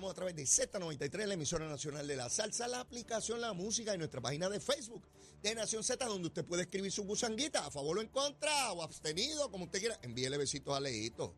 estamos 0.00 0.12
a 0.12 0.14
través 0.14 0.34
de 0.34 0.44
Z93, 0.44 1.26
la 1.26 1.34
emisora 1.34 1.68
nacional 1.68 2.06
de 2.06 2.16
la 2.16 2.30
salsa, 2.30 2.66
la 2.66 2.80
aplicación 2.80 3.38
La 3.38 3.52
Música 3.52 3.94
y 3.94 3.98
nuestra 3.98 4.22
página 4.22 4.48
de 4.48 4.58
Facebook 4.58 5.02
de 5.42 5.54
Nación 5.54 5.84
Z, 5.84 6.02
donde 6.06 6.28
usted 6.28 6.42
puede 6.42 6.62
escribir 6.62 6.90
su 6.90 7.04
gusanguita, 7.04 7.66
a 7.66 7.70
favor 7.70 7.98
o 7.98 8.00
en 8.00 8.08
contra, 8.08 8.72
o 8.72 8.82
abstenido, 8.82 9.50
como 9.50 9.66
usted 9.66 9.78
quiera. 9.78 9.98
Envíele 10.00 10.38
besitos 10.38 10.74
a 10.74 10.80
Leito. 10.80 11.34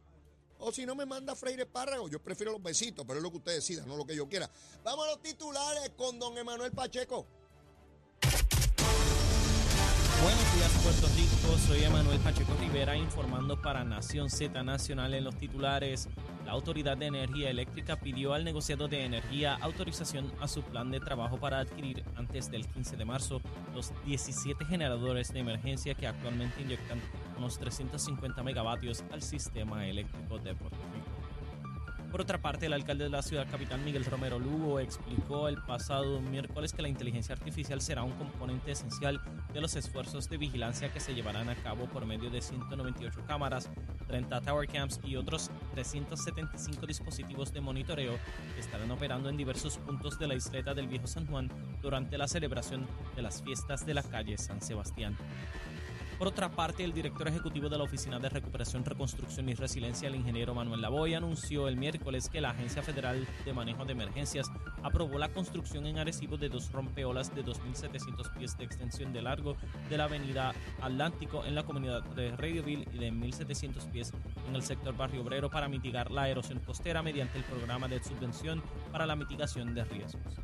O 0.60 0.70
si 0.70 0.86
no 0.86 0.94
me 0.94 1.04
manda 1.04 1.34
Freire 1.34 1.66
Párrago, 1.66 2.08
yo 2.08 2.22
prefiero 2.22 2.52
los 2.52 2.62
besitos, 2.62 3.04
pero 3.04 3.18
es 3.18 3.22
lo 3.24 3.32
que 3.32 3.38
usted 3.38 3.52
decida, 3.54 3.84
no 3.84 3.96
lo 3.96 4.06
que 4.06 4.14
yo 4.14 4.28
quiera. 4.28 4.48
Vamos 4.84 5.08
a 5.08 5.10
los 5.10 5.22
titulares 5.22 5.90
con 5.96 6.20
don 6.20 6.38
Emanuel 6.38 6.70
Pacheco. 6.70 7.26
Buenos 10.22 10.54
días 10.54 10.70
Puerto 10.84 11.08
Rico, 11.16 11.58
soy 11.58 11.82
Emanuel 11.82 12.20
Pacheco 12.20 12.52
Rivera 12.60 12.96
informando 12.96 13.60
para 13.60 13.82
Nación 13.82 14.30
Z 14.30 14.62
Nacional 14.62 15.14
en 15.14 15.24
los 15.24 15.36
titulares. 15.36 16.08
La 16.46 16.52
Autoridad 16.52 16.96
de 16.96 17.06
Energía 17.06 17.50
Eléctrica 17.50 17.96
pidió 17.96 18.32
al 18.32 18.44
negociado 18.44 18.86
de 18.86 19.04
energía 19.04 19.56
autorización 19.56 20.32
a 20.40 20.46
su 20.46 20.62
plan 20.62 20.92
de 20.92 21.00
trabajo 21.00 21.38
para 21.38 21.58
adquirir 21.58 22.04
antes 22.14 22.52
del 22.52 22.68
15 22.68 22.96
de 22.96 23.04
marzo 23.04 23.40
los 23.74 23.92
17 24.04 24.64
generadores 24.64 25.32
de 25.32 25.40
emergencia 25.40 25.94
que 25.94 26.06
actualmente 26.06 26.62
inyectan 26.62 27.00
unos 27.36 27.58
350 27.58 28.44
megavatios 28.44 29.02
al 29.10 29.22
sistema 29.22 29.88
eléctrico 29.88 30.38
de 30.38 30.54
Puerto 30.54 30.78
Rico. 30.94 31.11
Por 32.12 32.20
otra 32.20 32.42
parte, 32.42 32.66
el 32.66 32.74
alcalde 32.74 33.04
de 33.04 33.10
la 33.10 33.22
ciudad 33.22 33.46
capital, 33.50 33.80
Miguel 33.80 34.04
Romero 34.04 34.38
Lugo, 34.38 34.78
explicó 34.80 35.48
el 35.48 35.56
pasado 35.62 36.20
miércoles 36.20 36.74
que 36.74 36.82
la 36.82 36.88
inteligencia 36.88 37.34
artificial 37.34 37.80
será 37.80 38.02
un 38.02 38.12
componente 38.12 38.72
esencial 38.72 39.18
de 39.54 39.62
los 39.62 39.76
esfuerzos 39.76 40.28
de 40.28 40.36
vigilancia 40.36 40.92
que 40.92 41.00
se 41.00 41.14
llevarán 41.14 41.48
a 41.48 41.54
cabo 41.54 41.86
por 41.86 42.04
medio 42.04 42.28
de 42.28 42.42
198 42.42 43.24
cámaras, 43.26 43.70
30 44.08 44.42
tower 44.42 44.68
camps 44.68 45.00
y 45.02 45.16
otros 45.16 45.50
375 45.72 46.86
dispositivos 46.86 47.50
de 47.50 47.62
monitoreo 47.62 48.18
que 48.54 48.60
estarán 48.60 48.90
operando 48.90 49.30
en 49.30 49.38
diversos 49.38 49.78
puntos 49.78 50.18
de 50.18 50.26
la 50.26 50.34
isleta 50.34 50.74
del 50.74 50.88
Viejo 50.88 51.06
San 51.06 51.26
Juan 51.26 51.50
durante 51.80 52.18
la 52.18 52.28
celebración 52.28 52.86
de 53.16 53.22
las 53.22 53.42
fiestas 53.42 53.86
de 53.86 53.94
la 53.94 54.02
calle 54.02 54.36
San 54.36 54.60
Sebastián. 54.60 55.16
Por 56.22 56.28
otra 56.28 56.52
parte, 56.52 56.84
el 56.84 56.92
director 56.92 57.26
ejecutivo 57.26 57.68
de 57.68 57.76
la 57.76 57.82
Oficina 57.82 58.20
de 58.20 58.28
Recuperación, 58.28 58.84
Reconstrucción 58.84 59.48
y 59.48 59.54
Resiliencia, 59.54 60.06
el 60.06 60.14
ingeniero 60.14 60.54
Manuel 60.54 60.80
Lavoy, 60.80 61.14
anunció 61.14 61.66
el 61.66 61.76
miércoles 61.76 62.28
que 62.28 62.40
la 62.40 62.50
Agencia 62.50 62.80
Federal 62.80 63.26
de 63.44 63.52
Manejo 63.52 63.84
de 63.84 63.90
Emergencias 63.90 64.46
aprobó 64.84 65.18
la 65.18 65.30
construcción 65.30 65.84
en 65.84 65.98
Arecibo 65.98 66.36
de 66.36 66.48
dos 66.48 66.70
rompeolas 66.70 67.34
de 67.34 67.44
2.700 67.44 68.34
pies 68.38 68.56
de 68.56 68.64
extensión 68.64 69.12
de 69.12 69.20
largo 69.20 69.56
de 69.90 69.96
la 69.96 70.04
avenida 70.04 70.54
Atlántico 70.80 71.44
en 71.44 71.56
la 71.56 71.64
comunidad 71.64 72.04
de 72.14 72.30
Radioville 72.36 72.86
y 72.92 72.98
de 72.98 73.10
1.700 73.10 73.90
pies 73.90 74.12
en 74.46 74.54
el 74.54 74.62
sector 74.62 74.96
Barrio 74.96 75.22
Obrero 75.22 75.50
para 75.50 75.66
mitigar 75.66 76.12
la 76.12 76.28
erosión 76.28 76.60
costera 76.60 77.02
mediante 77.02 77.38
el 77.38 77.42
programa 77.42 77.88
de 77.88 78.00
subvención 78.00 78.62
para 78.92 79.06
la 79.06 79.16
mitigación 79.16 79.74
de 79.74 79.82
riesgos. 79.86 80.36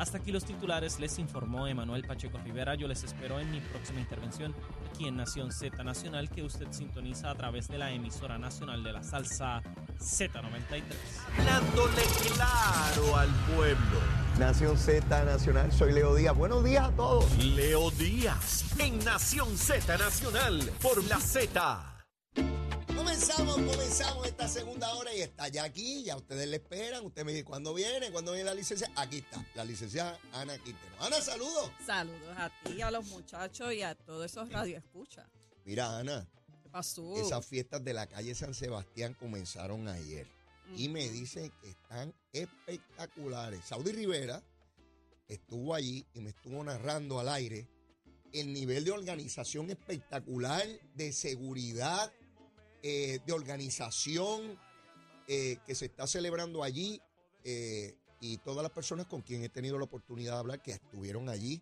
Hasta 0.00 0.16
aquí 0.16 0.32
los 0.32 0.46
titulares, 0.46 0.98
les 0.98 1.18
informó 1.18 1.66
Emanuel 1.66 2.06
Pacheco 2.06 2.38
Rivera. 2.38 2.74
Yo 2.74 2.88
les 2.88 3.04
espero 3.04 3.38
en 3.38 3.50
mi 3.50 3.60
próxima 3.60 4.00
intervención 4.00 4.54
aquí 4.90 5.08
en 5.08 5.16
Nación 5.16 5.52
Z 5.52 5.82
Nacional, 5.84 6.28
que 6.28 6.42
usted 6.42 6.66
sintoniza 6.70 7.30
a 7.30 7.34
través 7.34 7.68
de 7.68 7.78
la 7.78 7.90
emisora 7.92 8.38
nacional 8.38 8.82
de 8.82 8.92
la 8.92 9.02
salsa 9.02 9.62
Z93. 9.98 10.82
Hablándole 11.38 12.02
claro 12.34 13.16
al 13.16 13.28
pueblo. 13.54 14.00
Nación 14.38 14.76
Z 14.76 15.24
Nacional, 15.24 15.72
soy 15.72 15.92
Leo 15.92 16.14
Díaz. 16.14 16.36
Buenos 16.36 16.64
días 16.64 16.88
a 16.88 16.92
todos. 16.92 17.36
Leo 17.38 17.90
Díaz 17.92 18.64
en 18.78 18.98
Nación 19.04 19.56
Z 19.56 19.98
Nacional 19.98 20.70
por 20.80 21.02
la 21.04 21.18
Z. 21.18 21.99
Comenzamos, 23.20 23.54
comenzamos 23.56 24.26
esta 24.26 24.48
segunda 24.48 24.94
hora 24.94 25.14
y 25.14 25.20
está 25.20 25.46
ya 25.48 25.64
aquí, 25.64 26.04
ya 26.04 26.16
ustedes 26.16 26.48
le 26.48 26.56
esperan, 26.56 27.04
usted 27.04 27.22
me 27.22 27.32
dice, 27.32 27.44
¿cuándo 27.44 27.74
viene? 27.74 28.10
¿Cuándo 28.10 28.32
viene 28.32 28.46
la 28.46 28.54
licencia? 28.54 28.90
Aquí 28.96 29.18
está, 29.18 29.44
la 29.54 29.62
licenciada 29.62 30.18
Ana 30.32 30.56
Quintero. 30.56 30.94
Ana, 31.00 31.20
saludos. 31.20 31.70
Saludos 31.84 32.34
a 32.38 32.50
ti, 32.64 32.80
a 32.80 32.90
los 32.90 33.04
muchachos 33.08 33.74
y 33.74 33.82
a 33.82 33.94
todos 33.94 34.24
esos 34.24 34.50
radioescuchas. 34.50 35.28
Mira, 35.66 35.98
Ana, 35.98 36.26
¿Qué 36.62 36.70
pasó? 36.70 37.14
esas 37.18 37.44
fiestas 37.44 37.84
de 37.84 37.92
la 37.92 38.06
calle 38.06 38.34
San 38.34 38.54
Sebastián 38.54 39.12
comenzaron 39.12 39.86
ayer 39.88 40.26
y 40.74 40.88
me 40.88 41.06
dicen 41.10 41.52
que 41.60 41.68
están 41.68 42.14
espectaculares. 42.32 43.66
Saudi 43.66 43.92
Rivera 43.92 44.42
estuvo 45.28 45.74
allí 45.74 46.06
y 46.14 46.20
me 46.22 46.30
estuvo 46.30 46.64
narrando 46.64 47.20
al 47.20 47.28
aire 47.28 47.68
el 48.32 48.50
nivel 48.54 48.86
de 48.86 48.92
organización 48.92 49.68
espectacular, 49.68 50.66
de 50.94 51.12
seguridad, 51.12 52.10
eh, 52.82 53.18
de 53.26 53.32
organización 53.34 54.58
eh, 55.28 55.58
que 55.66 55.74
se 55.74 55.84
está 55.84 56.06
celebrando 56.06 56.62
allí 56.62 56.98
eh, 57.44 57.94
y 58.20 58.38
todas 58.38 58.62
las 58.62 58.72
personas 58.72 59.06
con 59.06 59.20
quien 59.20 59.42
he 59.42 59.50
tenido 59.50 59.76
la 59.76 59.84
oportunidad 59.84 60.32
de 60.32 60.38
hablar 60.38 60.62
que 60.62 60.72
estuvieron 60.72 61.28
allí, 61.28 61.60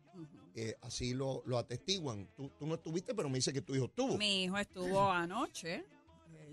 así 0.81 1.15
lo, 1.15 1.43
lo 1.47 1.59
atestiguan. 1.59 2.29
Tú, 2.37 2.51
tú 2.59 2.67
no 2.67 2.75
estuviste, 2.75 3.15
pero 3.15 3.29
me 3.29 3.39
dice 3.39 3.53
que 3.53 3.63
tu 3.63 3.75
hijo 3.75 3.87
estuvo. 3.87 4.17
Mi 4.17 4.45
hijo 4.45 4.59
estuvo 4.59 5.09
anoche, 5.11 5.85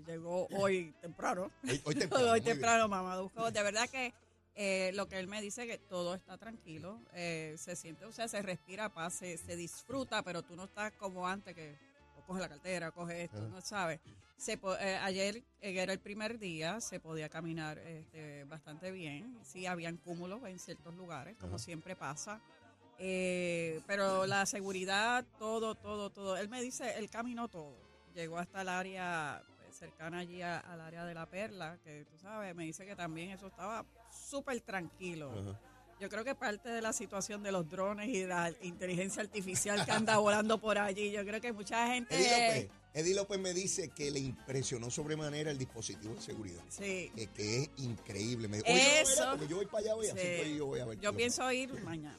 llegó 0.06 0.46
hoy 0.48 0.94
temprano. 1.00 1.50
Hoy, 1.64 1.80
hoy 1.84 1.94
temprano, 1.96 2.30
hoy 2.30 2.40
temprano, 2.40 2.88
mamá. 2.88 3.20
buscó. 3.20 3.50
De 3.50 3.62
verdad 3.62 3.88
que 3.88 4.92
lo 4.92 5.08
que 5.08 5.18
él 5.18 5.26
me 5.26 5.40
dice 5.42 5.66
que 5.66 5.78
todo 5.78 6.14
está 6.14 6.38
tranquilo, 6.38 7.00
se 7.12 7.76
siente, 7.76 8.04
o 8.04 8.12
sea, 8.12 8.28
se 8.28 8.42
respira 8.42 8.92
paz, 8.92 9.14
se, 9.14 9.38
se 9.38 9.56
disfruta, 9.56 10.22
pero 10.22 10.42
tú 10.42 10.54
no 10.54 10.64
estás 10.64 10.92
como 10.92 11.26
antes 11.26 11.54
que 11.54 11.76
coge 12.26 12.40
la 12.40 12.48
cartera, 12.48 12.90
coge 12.90 13.24
esto, 13.24 13.38
Ajá. 13.38 13.46
no 13.48 13.60
sabes. 13.60 14.00
Se, 14.36 14.58
po- 14.58 14.76
eh, 14.76 14.96
ayer 14.98 15.36
eh, 15.60 15.78
era 15.80 15.92
el 15.92 15.98
primer 16.00 16.38
día, 16.38 16.80
se 16.80 17.00
podía 17.00 17.28
caminar 17.28 17.78
este, 17.78 18.44
bastante 18.44 18.90
bien. 18.90 19.38
Sí, 19.42 19.66
habían 19.66 19.96
cúmulos 19.96 20.42
en 20.44 20.58
ciertos 20.58 20.94
lugares, 20.94 21.36
como 21.38 21.54
Ajá. 21.56 21.64
siempre 21.64 21.96
pasa. 21.96 22.40
Eh, 22.98 23.80
pero 23.86 24.26
la 24.26 24.44
seguridad, 24.46 25.24
todo, 25.38 25.74
todo, 25.74 26.10
todo. 26.10 26.36
Él 26.36 26.48
me 26.48 26.60
dice, 26.60 26.98
él 26.98 27.08
caminó 27.10 27.48
todo. 27.48 27.76
Llegó 28.14 28.38
hasta 28.38 28.62
el 28.62 28.68
área 28.68 29.42
pues, 29.58 29.76
cercana 29.76 30.18
allí 30.18 30.42
a- 30.42 30.58
al 30.60 30.80
área 30.80 31.04
de 31.04 31.14
la 31.14 31.26
perla, 31.26 31.78
que 31.84 32.04
tú 32.10 32.18
sabes, 32.18 32.54
me 32.54 32.64
dice 32.64 32.84
que 32.86 32.96
también 32.96 33.30
eso 33.30 33.46
estaba 33.48 33.84
súper 34.10 34.60
tranquilo. 34.60 35.32
Ajá. 35.32 35.60
Yo 35.98 36.10
creo 36.10 36.24
que 36.24 36.34
parte 36.34 36.68
de 36.68 36.82
la 36.82 36.92
situación 36.92 37.42
de 37.42 37.50
los 37.52 37.68
drones 37.70 38.08
y 38.08 38.20
de 38.20 38.26
la 38.26 38.52
inteligencia 38.62 39.22
artificial 39.22 39.82
que 39.86 39.92
anda 39.92 40.18
volando 40.18 40.58
por 40.58 40.76
allí, 40.76 41.10
yo 41.10 41.24
creo 41.24 41.40
que 41.40 41.52
mucha 41.52 41.86
gente... 41.88 42.14
Eddie 42.14 42.30
López, 42.30 42.70
Eddie 42.92 43.14
López 43.14 43.38
me 43.40 43.54
dice 43.54 43.88
que 43.90 44.10
le 44.10 44.20
impresionó 44.20 44.90
sobremanera 44.90 45.50
el 45.50 45.56
dispositivo 45.58 46.14
de 46.14 46.20
seguridad. 46.20 46.62
Sí, 46.68 47.10
Que, 47.14 47.26
que 47.28 47.62
es 47.62 47.70
increíble. 47.78 48.46
Me 48.48 48.58
dijo, 48.58 48.68
"Oye, 48.70 49.02
no, 49.04 49.10
Eso. 49.10 49.30
porque 49.30 49.48
yo 49.48 49.56
voy 49.56 49.66
para 49.66 49.78
allá 49.78 49.94
hoy, 49.96 50.06
así 50.08 50.18
Sí. 50.18 50.24
que 50.26 50.56
yo 50.56 50.66
voy 50.66 50.80
a 50.80 50.84
ver. 50.84 51.00
yo 51.00 51.14
pienso 51.14 51.50
ir 51.52 51.72
mañana. 51.82 52.18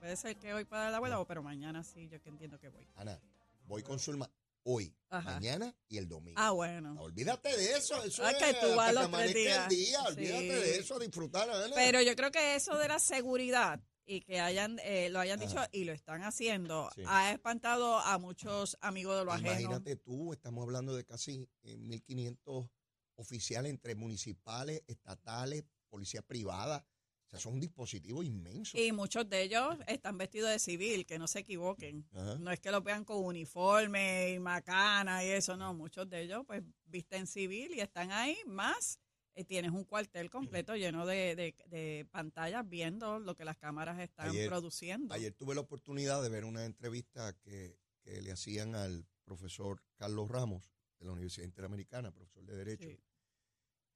Puede 0.00 0.16
ser 0.16 0.36
que 0.36 0.52
hoy 0.52 0.64
para 0.66 0.82
dar 0.84 0.92
la 0.92 0.98
vuelta, 1.00 1.24
pero 1.26 1.42
mañana 1.42 1.82
sí, 1.82 2.08
yo 2.10 2.20
que 2.22 2.28
entiendo 2.28 2.58
que 2.60 2.68
voy. 2.68 2.86
Ana, 2.96 3.18
voy 3.66 3.82
con 3.82 3.98
Zulma 3.98 4.30
hoy, 4.68 4.92
Ajá. 5.10 5.34
mañana 5.34 5.74
y 5.88 5.96
el 5.98 6.08
domingo. 6.08 6.40
Ah, 6.40 6.50
bueno. 6.50 6.92
No, 6.94 7.02
olvídate 7.02 7.56
de 7.56 7.72
eso. 7.76 8.02
Eso 8.02 8.24
Ah, 8.24 8.32
es 8.32 8.36
que 8.42 8.54
tú 8.60 8.74
vas 8.74 8.92
los 8.92 9.10
tres 9.12 9.26
el 9.28 9.34
día. 9.34 9.66
días. 9.68 10.06
Olvídate 10.08 10.40
Sí. 10.42 10.48
de 10.48 10.78
eso, 10.78 10.96
a 10.96 10.98
disfrutar, 10.98 11.48
Ana. 11.48 11.74
Pero 11.74 12.02
yo 12.02 12.16
creo 12.16 12.30
que 12.32 12.56
eso 12.56 12.76
de 12.76 12.88
la 12.88 12.98
seguridad 12.98 13.80
y 14.04 14.20
que 14.22 14.40
hayan 14.40 14.78
eh, 14.82 15.08
lo 15.10 15.20
hayan 15.20 15.38
dicho 15.38 15.56
y 15.72 15.84
lo 15.84 15.92
están 15.92 16.22
haciendo 16.22 16.90
Sí. 16.96 17.02
ha 17.06 17.32
espantado 17.32 17.98
a 17.98 18.18
muchos 18.18 18.76
amigos 18.80 19.18
de 19.18 19.24
lo 19.24 19.32
ajeno. 19.32 19.50
Imagínate 19.52 19.96
tú, 19.96 20.32
estamos 20.32 20.62
hablando 20.62 20.94
de 20.96 21.04
casi 21.04 21.48
eh, 21.62 21.76
1.500 21.76 22.68
oficiales 23.16 23.70
entre 23.70 23.94
municipales, 23.94 24.82
estatales, 24.88 25.64
policía 25.88 26.22
privada. 26.22 26.84
O 27.26 27.28
sea, 27.30 27.40
son 27.40 27.54
un 27.54 27.60
dispositivo 27.60 28.22
inmenso. 28.22 28.78
Y 28.78 28.92
muchos 28.92 29.28
de 29.28 29.42
ellos 29.42 29.76
están 29.88 30.16
vestidos 30.16 30.50
de 30.50 30.58
civil, 30.60 31.04
que 31.06 31.18
no 31.18 31.26
se 31.26 31.40
equivoquen. 31.40 32.06
Ajá. 32.12 32.38
No 32.38 32.52
es 32.52 32.60
que 32.60 32.70
los 32.70 32.84
vean 32.84 33.04
con 33.04 33.24
uniforme 33.24 34.30
y 34.32 34.38
macana 34.38 35.24
y 35.24 35.28
eso, 35.30 35.56
no. 35.56 35.74
Muchos 35.74 36.08
de 36.08 36.22
ellos 36.22 36.44
pues 36.46 36.62
visten 36.84 37.26
civil 37.26 37.72
y 37.74 37.80
están 37.80 38.12
ahí, 38.12 38.36
más 38.46 39.00
eh, 39.34 39.44
tienes 39.44 39.72
un 39.72 39.84
cuartel 39.84 40.30
completo 40.30 40.76
lleno 40.76 41.04
de, 41.04 41.34
de- 41.36 41.54
de 41.66 42.06
pantallas 42.10 42.66
viendo 42.68 43.18
lo 43.18 43.34
que 43.34 43.44
las 43.44 43.56
cámaras 43.56 43.98
están 43.98 44.30
Ayer- 44.30 44.48
produciendo. 44.48 45.12
Ayer 45.12 45.32
tuve 45.34 45.54
la 45.54 45.60
oportunidad 45.62 46.22
de 46.22 46.28
ver 46.28 46.44
una 46.44 46.64
entrevista 46.64 47.32
que, 47.42 47.76
que 48.02 48.22
le 48.22 48.30
hacían 48.32 48.74
al 48.76 49.04
profesor 49.24 49.82
Carlos 49.96 50.30
Ramos 50.30 50.70
de 51.00 51.06
la 51.06 51.12
Universidad 51.12 51.44
Interamericana, 51.44 52.12
profesor 52.12 52.46
de 52.46 52.56
Derecho. 52.56 52.88
Sí. 52.88 52.98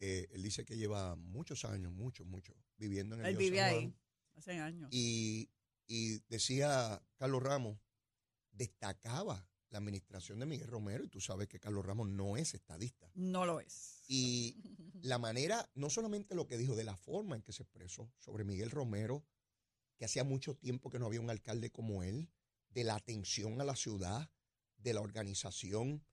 Eh, 0.01 0.29
él 0.33 0.43
dice 0.43 0.65
que 0.65 0.77
lleva 0.77 1.15
muchos 1.17 1.65
años, 1.65 1.93
muchos, 1.93 2.27
muchos, 2.27 2.57
viviendo 2.77 3.15
en 3.17 3.21
el 3.21 3.27
Él 3.29 3.37
vive 3.37 3.59
San 3.59 3.69
ahí 3.69 3.95
hace 4.35 4.59
años. 4.59 4.89
Y, 4.91 5.51
y 5.87 6.19
decía 6.29 7.03
Carlos 7.17 7.43
Ramos, 7.43 7.79
destacaba 8.51 9.47
la 9.71 9.79
administración 9.79 10.41
de 10.41 10.47
Miguel 10.47 10.69
Romero, 10.69 11.05
y 11.05 11.09
tú 11.09 11.21
sabes 11.21 11.49
que 11.49 11.61
Carlos 11.61 11.85
Ramos 11.87 12.09
no 12.09 12.37
es 12.37 12.55
estadista. 12.55 13.11
No 13.15 13.47
lo 13.47 13.61
es. 13.61 14.03
Y 14.09 14.57
la 15.03 15.19
manera, 15.19 15.71
no 15.75 15.91
solamente 15.91 16.35
lo 16.35 16.47
que 16.47 16.59
dijo, 16.59 16.75
de 16.75 16.85
la 16.85 16.97
forma 16.97 17.37
en 17.37 17.43
que 17.43 17.53
se 17.53 17.63
expresó 17.63 18.13
sobre 18.19 18.45
Miguel 18.45 18.71
Romero, 18.71 19.25
que 19.97 20.07
hacía 20.07 20.25
mucho 20.25 20.57
tiempo 20.57 20.91
que 20.91 20.99
no 20.99 21.07
había 21.07 21.21
un 21.21 21.31
alcalde 21.31 21.71
como 21.71 22.03
él, 22.03 22.31
de 22.71 22.85
la 22.85 22.95
atención 22.95 23.61
a 23.61 23.65
la 23.65 23.77
ciudad, 23.77 24.31
de 24.79 24.95
la 24.95 25.03
organización. 25.03 26.05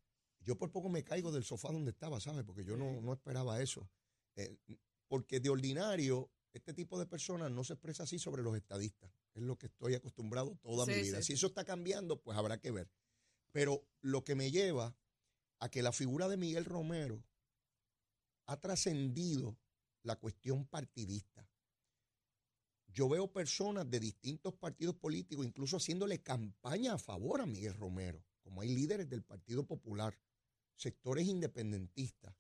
Yo 0.48 0.58
por 0.58 0.72
poco 0.72 0.88
me 0.88 1.04
caigo 1.04 1.30
del 1.34 1.44
sofá 1.44 1.74
donde 1.74 1.92
estaba, 1.92 2.22
¿sabes? 2.22 2.46
Porque 2.46 2.64
yo 2.64 2.78
no, 2.78 3.02
no 3.02 3.12
esperaba 3.12 3.62
eso. 3.62 3.90
Eh, 4.38 4.58
porque 5.10 5.42
de 5.42 5.50
ordinario 5.50 6.32
este 6.54 6.74
tipo 6.74 6.98
de 6.98 7.06
personas 7.06 7.52
no 7.52 7.66
se 7.66 7.74
expresa 7.74 8.04
así 8.04 8.18
sobre 8.18 8.44
los 8.44 8.56
estadistas. 8.56 9.12
Es 9.34 9.42
lo 9.44 9.58
que 9.58 9.66
estoy 9.66 9.96
acostumbrado 9.96 10.56
toda 10.62 10.86
mi 10.86 10.94
vida. 10.94 11.18
sí. 11.18 11.24
Si 11.24 11.34
eso 11.34 11.48
está 11.48 11.66
cambiando, 11.66 12.22
pues 12.22 12.38
habrá 12.38 12.62
que 12.62 12.72
ver. 12.72 12.90
Pero 13.52 13.86
lo 14.00 14.24
que 14.24 14.36
me 14.36 14.50
lleva 14.50 14.96
a 15.60 15.70
que 15.70 15.82
la 15.82 15.92
figura 15.92 16.30
de 16.30 16.38
Miguel 16.38 16.64
Romero 16.64 17.22
ha 18.46 18.58
trascendido 18.62 19.58
la 20.04 20.16
cuestión 20.16 20.66
partidista. 20.66 21.46
Yo 22.88 23.10
veo 23.10 23.34
personas 23.34 23.90
de 23.92 24.00
distintos 24.00 24.54
partidos 24.54 24.96
políticos 24.96 25.46
incluso 25.46 25.76
haciéndole 25.76 26.24
campaña 26.24 26.94
a 26.94 26.98
favor 26.98 27.42
a 27.42 27.46
Miguel 27.46 27.74
Romero, 27.74 28.24
como 28.44 28.62
hay 28.62 28.74
líderes 28.74 29.10
del 29.10 29.24
Partido 29.24 29.66
Popular, 29.68 30.18
sectores 30.78 31.28
independentistas. 31.28 32.36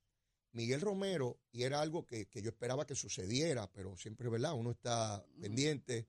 Miguel 0.53 0.81
Romero, 0.81 1.41
y 1.51 1.63
era 1.63 1.81
algo 1.81 2.05
que, 2.05 2.27
que 2.29 2.41
yo 2.41 2.49
esperaba 2.49 2.87
que 2.87 2.95
sucediera, 2.95 3.69
pero 3.71 3.97
siempre, 3.97 4.29
¿verdad? 4.29 4.53
Uno 4.53 4.71
está 4.71 5.23
pendiente. 5.39 6.07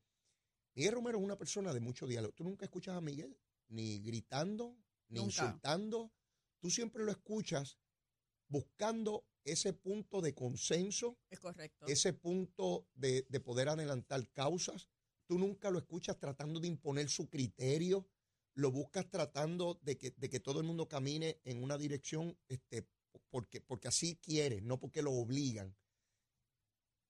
Miguel 0.75 0.95
Romero 0.95 1.19
es 1.19 1.25
una 1.25 1.37
persona 1.37 1.73
de 1.75 1.81
mucho 1.81 2.07
diálogo. 2.07 2.33
Tú 2.35 2.45
nunca 2.45 2.65
escuchas 2.65 2.97
a 2.97 3.01
Miguel 3.01 3.37
ni 3.69 3.99
gritando, 4.01 4.77
ni 5.09 5.21
Nunca. 5.21 5.45
insultando. 5.45 6.13
Tú 6.61 6.71
siempre 6.71 7.05
lo 7.05 7.11
escuchas 7.11 7.79
buscando 8.49 9.27
ese 9.45 9.73
punto 9.73 10.21
de 10.21 10.35
consenso 10.35 11.19
Es 11.31 11.41
correcto. 11.41 11.87
ese 11.87 12.13
punto 12.13 12.87
de, 12.95 13.27
de 13.29 13.41
poder 13.41 13.69
adelantar 13.69 14.29
causas. 14.33 14.89
Tú 15.27 15.39
nunca 15.39 15.71
lo 15.71 15.79
escuchas 15.79 16.19
tratando 16.19 16.59
de 16.61 16.69
imponer 16.69 17.09
su 17.11 17.29
criterio, 17.29 18.07
lo 18.58 18.72
buscas 18.72 19.08
tratando 19.08 19.78
de 19.82 19.96
que, 19.96 20.10
de 20.16 20.28
que 20.28 20.40
todo 20.40 20.58
el 20.58 20.66
mundo 20.66 20.88
camine 20.88 21.40
en 21.44 21.62
una 21.62 21.78
dirección 21.78 22.37
este, 22.49 22.88
porque, 23.31 23.60
porque 23.60 23.87
así 23.87 24.16
quiere, 24.16 24.60
no 24.60 24.81
porque 24.81 25.00
lo 25.00 25.12
obligan. 25.12 25.76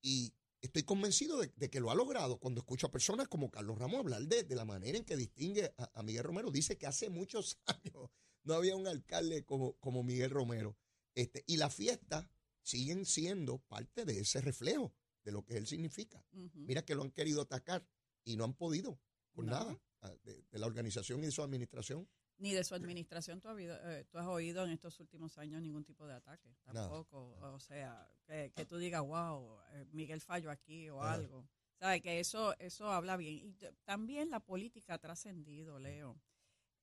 Y 0.02 0.34
estoy 0.60 0.82
convencido 0.82 1.38
de, 1.38 1.50
de 1.56 1.70
que 1.70 1.80
lo 1.80 1.90
ha 1.90 1.94
logrado 1.94 2.38
cuando 2.38 2.60
escucho 2.60 2.86
a 2.86 2.90
personas 2.90 3.28
como 3.28 3.50
Carlos 3.50 3.78
Ramos 3.78 4.00
hablar 4.00 4.26
de, 4.26 4.42
de 4.44 4.54
la 4.56 4.66
manera 4.66 4.98
en 4.98 5.06
que 5.06 5.16
distingue 5.16 5.72
a, 5.78 5.90
a 5.94 6.02
Miguel 6.02 6.24
Romero. 6.24 6.50
Dice 6.50 6.76
que 6.76 6.86
hace 6.86 7.08
muchos 7.08 7.58
años 7.66 8.10
no 8.42 8.52
había 8.52 8.76
un 8.76 8.86
alcalde 8.86 9.46
como, 9.46 9.72
como 9.78 10.02
Miguel 10.02 10.30
Romero. 10.30 10.76
Este, 11.14 11.44
y 11.46 11.56
las 11.56 11.74
fiestas 11.74 12.28
siguen 12.60 13.06
siendo 13.06 13.56
parte 13.60 14.04
de 14.04 14.20
ese 14.20 14.42
reflejo 14.42 14.94
de 15.24 15.32
lo 15.32 15.46
que 15.46 15.56
él 15.56 15.66
significa. 15.66 16.22
Mira 16.52 16.84
que 16.84 16.94
lo 16.94 17.04
han 17.04 17.10
querido 17.10 17.40
atacar 17.40 17.88
y 18.22 18.36
no 18.36 18.44
han 18.44 18.52
podido 18.52 19.00
con 19.32 19.46
No. 19.46 19.52
nada 19.52 19.80
de, 20.24 20.42
de 20.50 20.58
la 20.58 20.66
organización 20.66 21.20
y 21.20 21.26
de 21.26 21.32
su 21.32 21.42
administración. 21.42 22.08
Ni 22.38 22.52
de 22.52 22.62
su 22.62 22.74
administración 22.76 23.40
tú 23.40 23.48
has, 23.48 23.56
oído, 23.56 23.76
eh, 23.82 24.04
tú 24.04 24.18
has 24.18 24.26
oído 24.26 24.64
en 24.64 24.70
estos 24.70 25.00
últimos 25.00 25.36
años 25.38 25.60
ningún 25.60 25.84
tipo 25.84 26.06
de 26.06 26.14
ataque. 26.14 26.54
Nada. 26.66 26.82
Tampoco. 26.88 27.36
O 27.52 27.58
sea, 27.58 28.08
que, 28.26 28.52
que 28.54 28.64
tú 28.64 28.78
digas, 28.78 29.02
wow, 29.02 29.58
eh, 29.72 29.86
Miguel 29.90 30.20
falló 30.20 30.50
aquí 30.50 30.88
o 30.88 31.02
Ajá. 31.02 31.14
algo. 31.14 31.48
¿Sabes? 31.80 32.00
Que 32.02 32.20
eso, 32.20 32.56
eso 32.58 32.92
habla 32.92 33.16
bien. 33.16 33.34
Y 33.34 33.54
también 33.84 34.30
la 34.30 34.40
política 34.40 34.94
ha 34.94 34.98
trascendido, 34.98 35.78
Leo. 35.78 36.20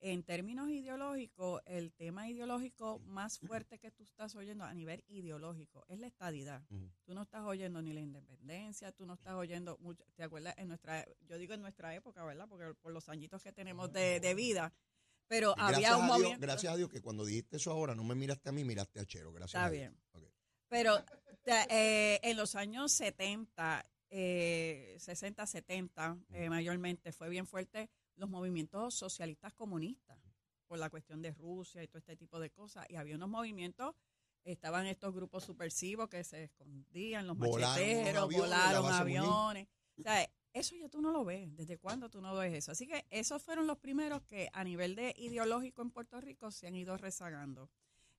En 0.07 0.21
términos 0.21 0.69
ideológicos, 0.69 1.63
el 1.65 1.91
tema 1.91 2.29
ideológico 2.29 2.99
más 3.07 3.39
fuerte 3.39 3.79
que 3.79 3.89
tú 3.89 4.03
estás 4.03 4.35
oyendo 4.35 4.63
a 4.63 4.71
nivel 4.71 5.03
ideológico 5.07 5.83
es 5.87 5.97
la 5.97 6.05
estadidad. 6.05 6.61
Ujú. 6.69 6.91
Tú 7.05 7.15
no 7.15 7.23
estás 7.23 7.41
oyendo 7.41 7.81
ni 7.81 7.91
la 7.91 8.01
independencia, 8.01 8.91
tú 8.91 9.07
no 9.07 9.15
estás 9.15 9.33
oyendo 9.33 9.79
mucho, 9.79 10.03
¿te 10.15 10.21
acuerdas? 10.21 10.53
En 10.59 10.67
nuestra, 10.67 11.03
yo 11.21 11.39
digo 11.39 11.55
en 11.55 11.61
nuestra 11.63 11.95
época, 11.95 12.23
¿verdad? 12.23 12.47
Porque 12.47 12.75
por 12.75 12.91
los 12.93 13.09
añitos 13.09 13.41
que 13.41 13.51
tenemos 13.51 13.91
de, 13.91 14.19
de 14.19 14.35
vida, 14.35 14.71
pero 15.27 15.55
Y 15.57 15.61
había 15.61 15.97
un 15.97 16.05
Dios, 16.05 16.17
movimiento. 16.17 16.41
gracias 16.45 16.71
a 16.73 16.77
Dios 16.77 16.89
que 16.91 17.01
cuando 17.01 17.25
dijiste 17.25 17.57
eso 17.57 17.71
ahora 17.71 17.95
no 17.95 18.03
me 18.03 18.13
miraste 18.13 18.49
a 18.49 18.51
mí, 18.51 18.63
miraste 18.63 18.99
a 18.99 19.05
Chero. 19.07 19.33
Gracias 19.33 19.55
Está 19.59 19.65
a 19.65 19.69
Dios. 19.71 19.81
bien. 19.89 19.97
Ok. 20.11 20.23
Pero 20.67 21.03
te- 21.41 21.65
eh, 21.71 22.19
en 22.21 22.37
los 22.37 22.53
años 22.53 22.91
70, 22.91 23.83
eh, 24.11 24.95
60, 24.99 25.47
70, 25.47 26.19
eh, 26.31 26.47
mayormente 26.47 27.11
fue 27.11 27.27
bien 27.29 27.47
fuerte 27.47 27.89
los 28.15 28.29
movimientos 28.29 28.93
socialistas 28.93 29.53
comunistas 29.53 30.17
por 30.67 30.79
la 30.79 30.89
cuestión 30.89 31.21
de 31.21 31.31
Rusia 31.31 31.83
y 31.83 31.87
todo 31.87 31.99
este 31.99 32.15
tipo 32.15 32.39
de 32.39 32.49
cosas. 32.49 32.85
Y 32.89 32.95
había 32.95 33.15
unos 33.15 33.29
movimientos, 33.29 33.95
estaban 34.43 34.85
estos 34.87 35.13
grupos 35.13 35.43
supersivos 35.43 36.09
que 36.09 36.23
se 36.23 36.45
escondían, 36.45 37.27
los 37.27 37.37
Volaron 37.37 37.61
macheteros, 37.61 38.23
aviones, 38.23 38.49
volaron 38.49 38.91
aviones. 38.91 39.67
O 39.97 40.01
sea, 40.01 40.29
eso 40.53 40.75
ya 40.75 40.89
tú 40.89 41.01
no 41.01 41.11
lo 41.11 41.25
ves. 41.25 41.55
¿Desde 41.55 41.77
cuándo 41.77 42.09
tú 42.09 42.21
no 42.21 42.35
ves 42.35 42.53
eso? 42.53 42.71
Así 42.71 42.87
que 42.87 43.05
esos 43.09 43.41
fueron 43.41 43.67
los 43.67 43.77
primeros 43.77 44.23
que 44.23 44.49
a 44.53 44.63
nivel 44.63 44.95
de 44.95 45.13
ideológico 45.17 45.81
en 45.81 45.91
Puerto 45.91 46.19
Rico 46.21 46.51
se 46.51 46.67
han 46.67 46.75
ido 46.75 46.97
rezagando. 46.97 47.69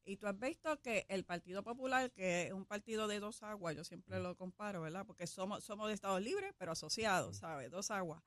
Y 0.05 0.19
tú 0.19 0.29
has 0.29 0.39
visto 0.39 0.81
que 0.83 1.05
el 1.09 1.25
Partido 1.25 1.65
Popular, 1.65 2.13
que 2.13 2.47
es 2.47 2.53
un 2.53 2.65
partido 2.65 3.09
de 3.09 3.19
dos 3.19 3.43
aguas, 3.43 3.75
yo 3.75 3.83
siempre 3.83 4.21
lo 4.21 4.37
comparo, 4.37 4.83
¿verdad? 4.83 5.05
Porque 5.05 5.27
somos, 5.27 5.65
somos 5.65 5.89
de 5.89 5.95
Estados 5.95 6.23
libres, 6.23 6.55
pero 6.57 6.73
asociados, 6.73 7.39
¿sabes? 7.39 7.71
Dos 7.73 7.91
aguas. 7.91 8.23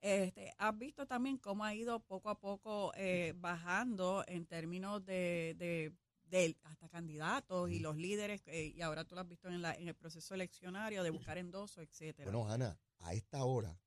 Este, 0.00 0.52
has 0.56 0.78
visto 0.78 1.06
también 1.06 1.36
cómo 1.38 1.64
ha 1.64 1.74
ido 1.74 2.00
poco 2.00 2.30
a 2.30 2.38
poco 2.40 2.92
eh, 2.96 3.34
bajando 3.36 4.24
en 4.26 4.46
términos 4.46 5.04
de, 5.04 5.54
de, 5.58 5.92
de 6.24 6.56
hasta 6.62 6.88
candidatos 6.88 7.70
y 7.70 7.80
los 7.80 7.96
líderes, 7.96 8.42
eh, 8.46 8.72
y 8.74 8.80
ahora 8.80 9.04
tú 9.04 9.14
lo 9.14 9.20
has 9.20 9.28
visto 9.28 9.48
en, 9.48 9.60
la, 9.60 9.74
en 9.74 9.88
el 9.88 9.94
proceso 9.94 10.34
eleccionario 10.34 11.02
de 11.02 11.10
buscar 11.10 11.36
endoso, 11.38 11.82
etcétera. 11.82 12.30
Bueno, 12.30 12.50
Ana, 12.50 12.78
a 13.00 13.14
esta 13.14 13.44
hora 13.44 13.78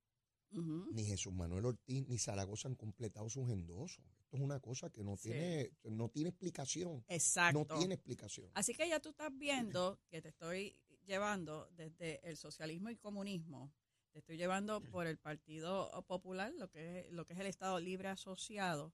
ni 0.92 1.04
Jesús 1.04 1.33
Manuel 1.33 1.65
Ortiz 1.65 2.07
ni 2.07 2.19
Zaragoza 2.19 2.68
han 2.68 2.75
completado 2.75 3.27
sus 3.27 3.50
endosos. 3.50 4.06
Esto 4.19 4.38
es 4.38 4.44
una 4.44 4.59
cosa 4.59 4.92
que 4.92 5.04
no 5.04 5.18
Sí. 5.18 5.30
tiene, 5.30 5.71
no 5.86 6.09
tiene 6.09 6.30
explicación. 6.30 7.04
Exacto. 7.07 7.57
No 7.68 7.80
tiene 7.80 7.95
explicación. 7.95 8.51
Así 8.54 8.75
que 8.75 8.88
ya 8.88 9.00
tú 9.00 9.09
estás 9.09 9.36
viendo 9.36 10.00
que 10.09 10.21
te 10.21 10.30
estoy 10.30 10.77
llevando 11.07 11.68
desde 11.71 12.21
el 12.30 12.38
socialismo 12.38 12.92
y 12.92 12.98
comunismo, 12.98 13.74
te 14.13 14.19
estoy 14.19 14.38
llevando 14.38 14.80
por 14.92 15.07
el 15.07 15.18
Partido 15.18 15.89
Popular, 16.07 16.54
lo 16.57 16.69
que 16.69 17.00
es, 17.00 17.12
lo 17.12 17.25
que 17.25 17.33
es 17.33 17.39
el 17.39 17.48
Estado 17.48 17.80
Libre 17.80 18.07
Asociado, 18.10 18.94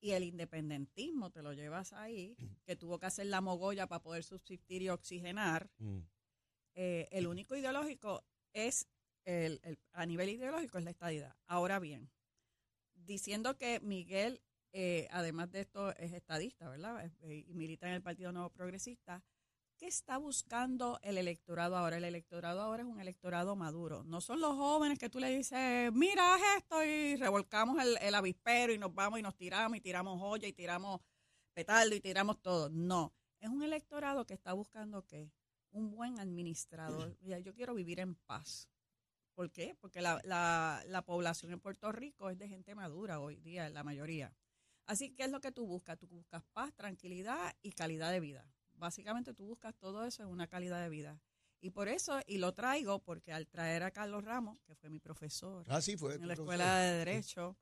y 0.00 0.12
el 0.12 0.24
independentismo 0.24 1.30
te 1.30 1.42
lo 1.42 1.52
llevas 1.52 1.92
ahí, 1.92 2.36
que 2.64 2.74
tuvo 2.76 2.98
que 2.98 3.06
hacer 3.06 3.26
la 3.26 3.40
mogolla 3.40 3.86
para 3.86 4.02
poder 4.02 4.24
subsistir 4.24 4.82
y 4.82 4.88
oxigenar. 4.88 5.70
Mm. 5.78 5.98
Eh, 6.74 7.08
el 7.12 7.26
único 7.26 7.54
ideológico 7.54 8.24
es, 8.52 8.88
el, 9.24 9.60
el- 9.62 9.78
a 9.92 10.06
nivel 10.06 10.30
ideológico 10.30 10.78
es 10.78 10.84
la 10.84 10.90
estadidad. 10.90 11.36
Ahora 11.46 11.78
bien, 11.78 12.10
diciendo 12.94 13.56
que 13.56 13.80
Miguel, 13.80 14.40
eh, 14.72 15.06
además 15.10 15.50
de 15.52 15.60
esto, 15.60 15.94
es 15.96 16.12
estadista, 16.12 16.68
¿verdad? 16.68 17.10
Eh, 17.22 17.44
y 17.46 17.54
milita 17.54 17.86
en 17.88 17.94
el 17.94 18.02
Partido 18.02 18.32
Nuevo 18.32 18.50
Progresista. 18.50 19.22
¿Qué 19.78 19.86
está 19.86 20.16
buscando 20.16 20.98
el 21.02 21.18
electorado 21.18 21.76
ahora? 21.76 21.98
El 21.98 22.04
electorado 22.04 22.62
ahora 22.62 22.82
es 22.82 22.88
un 22.88 22.98
electorado 22.98 23.56
maduro. 23.56 24.04
No 24.04 24.22
son 24.22 24.40
los 24.40 24.54
jóvenes 24.56 24.98
que 24.98 25.10
tú 25.10 25.20
le 25.20 25.28
dices, 25.28 25.92
mira 25.92 26.34
haz 26.34 26.40
esto 26.56 26.82
y 26.82 27.16
revolcamos 27.16 27.82
el, 27.82 27.98
el 28.00 28.14
avispero 28.14 28.72
y 28.72 28.78
nos 28.78 28.94
vamos 28.94 29.18
y 29.18 29.22
nos 29.22 29.36
tiramos 29.36 29.76
y 29.76 29.82
tiramos 29.82 30.18
joya 30.18 30.48
y 30.48 30.54
tiramos 30.54 31.02
petardo 31.52 31.94
y 31.94 32.00
tiramos 32.00 32.40
todo. 32.40 32.70
No, 32.70 33.12
es 33.38 33.50
un 33.50 33.62
electorado 33.62 34.24
que 34.24 34.32
está 34.32 34.54
buscando 34.54 35.06
qué? 35.06 35.30
Un 35.72 35.90
buen 35.90 36.18
administrador. 36.20 37.14
Mira, 37.20 37.38
yo 37.40 37.52
quiero 37.52 37.74
vivir 37.74 38.00
en 38.00 38.14
paz. 38.14 38.70
¿Por 39.34 39.50
qué? 39.50 39.76
Porque 39.78 40.00
la, 40.00 40.22
la, 40.24 40.82
la 40.86 41.02
población 41.02 41.52
en 41.52 41.60
Puerto 41.60 41.92
Rico 41.92 42.30
es 42.30 42.38
de 42.38 42.48
gente 42.48 42.74
madura 42.74 43.20
hoy 43.20 43.36
día, 43.36 43.68
la 43.68 43.84
mayoría. 43.84 44.34
Así 44.86 45.10
que, 45.10 45.16
¿qué 45.16 45.24
es 45.24 45.30
lo 45.30 45.42
que 45.42 45.52
tú 45.52 45.66
buscas? 45.66 45.98
Tú 45.98 46.06
buscas 46.06 46.42
paz, 46.54 46.72
tranquilidad 46.74 47.54
y 47.60 47.72
calidad 47.72 48.10
de 48.10 48.20
vida. 48.20 48.50
Básicamente 48.78 49.34
tú 49.34 49.46
buscas 49.46 49.74
todo 49.76 50.04
eso 50.04 50.22
en 50.22 50.28
una 50.28 50.46
calidad 50.46 50.82
de 50.82 50.88
vida. 50.88 51.20
Y 51.60 51.70
por 51.70 51.88
eso, 51.88 52.20
y 52.26 52.38
lo 52.38 52.52
traigo 52.52 53.02
porque 53.02 53.32
al 53.32 53.46
traer 53.48 53.82
a 53.82 53.90
Carlos 53.90 54.24
Ramos, 54.24 54.60
que 54.66 54.74
fue 54.74 54.90
mi 54.90 55.00
profesor 55.00 55.64
Ah, 55.68 55.80
sí, 55.80 55.96
fue. 55.96 56.14
en 56.14 56.28
la 56.28 56.34
profesor. 56.36 56.54
escuela 56.54 56.78
de 56.80 56.92
Derecho, 56.98 57.56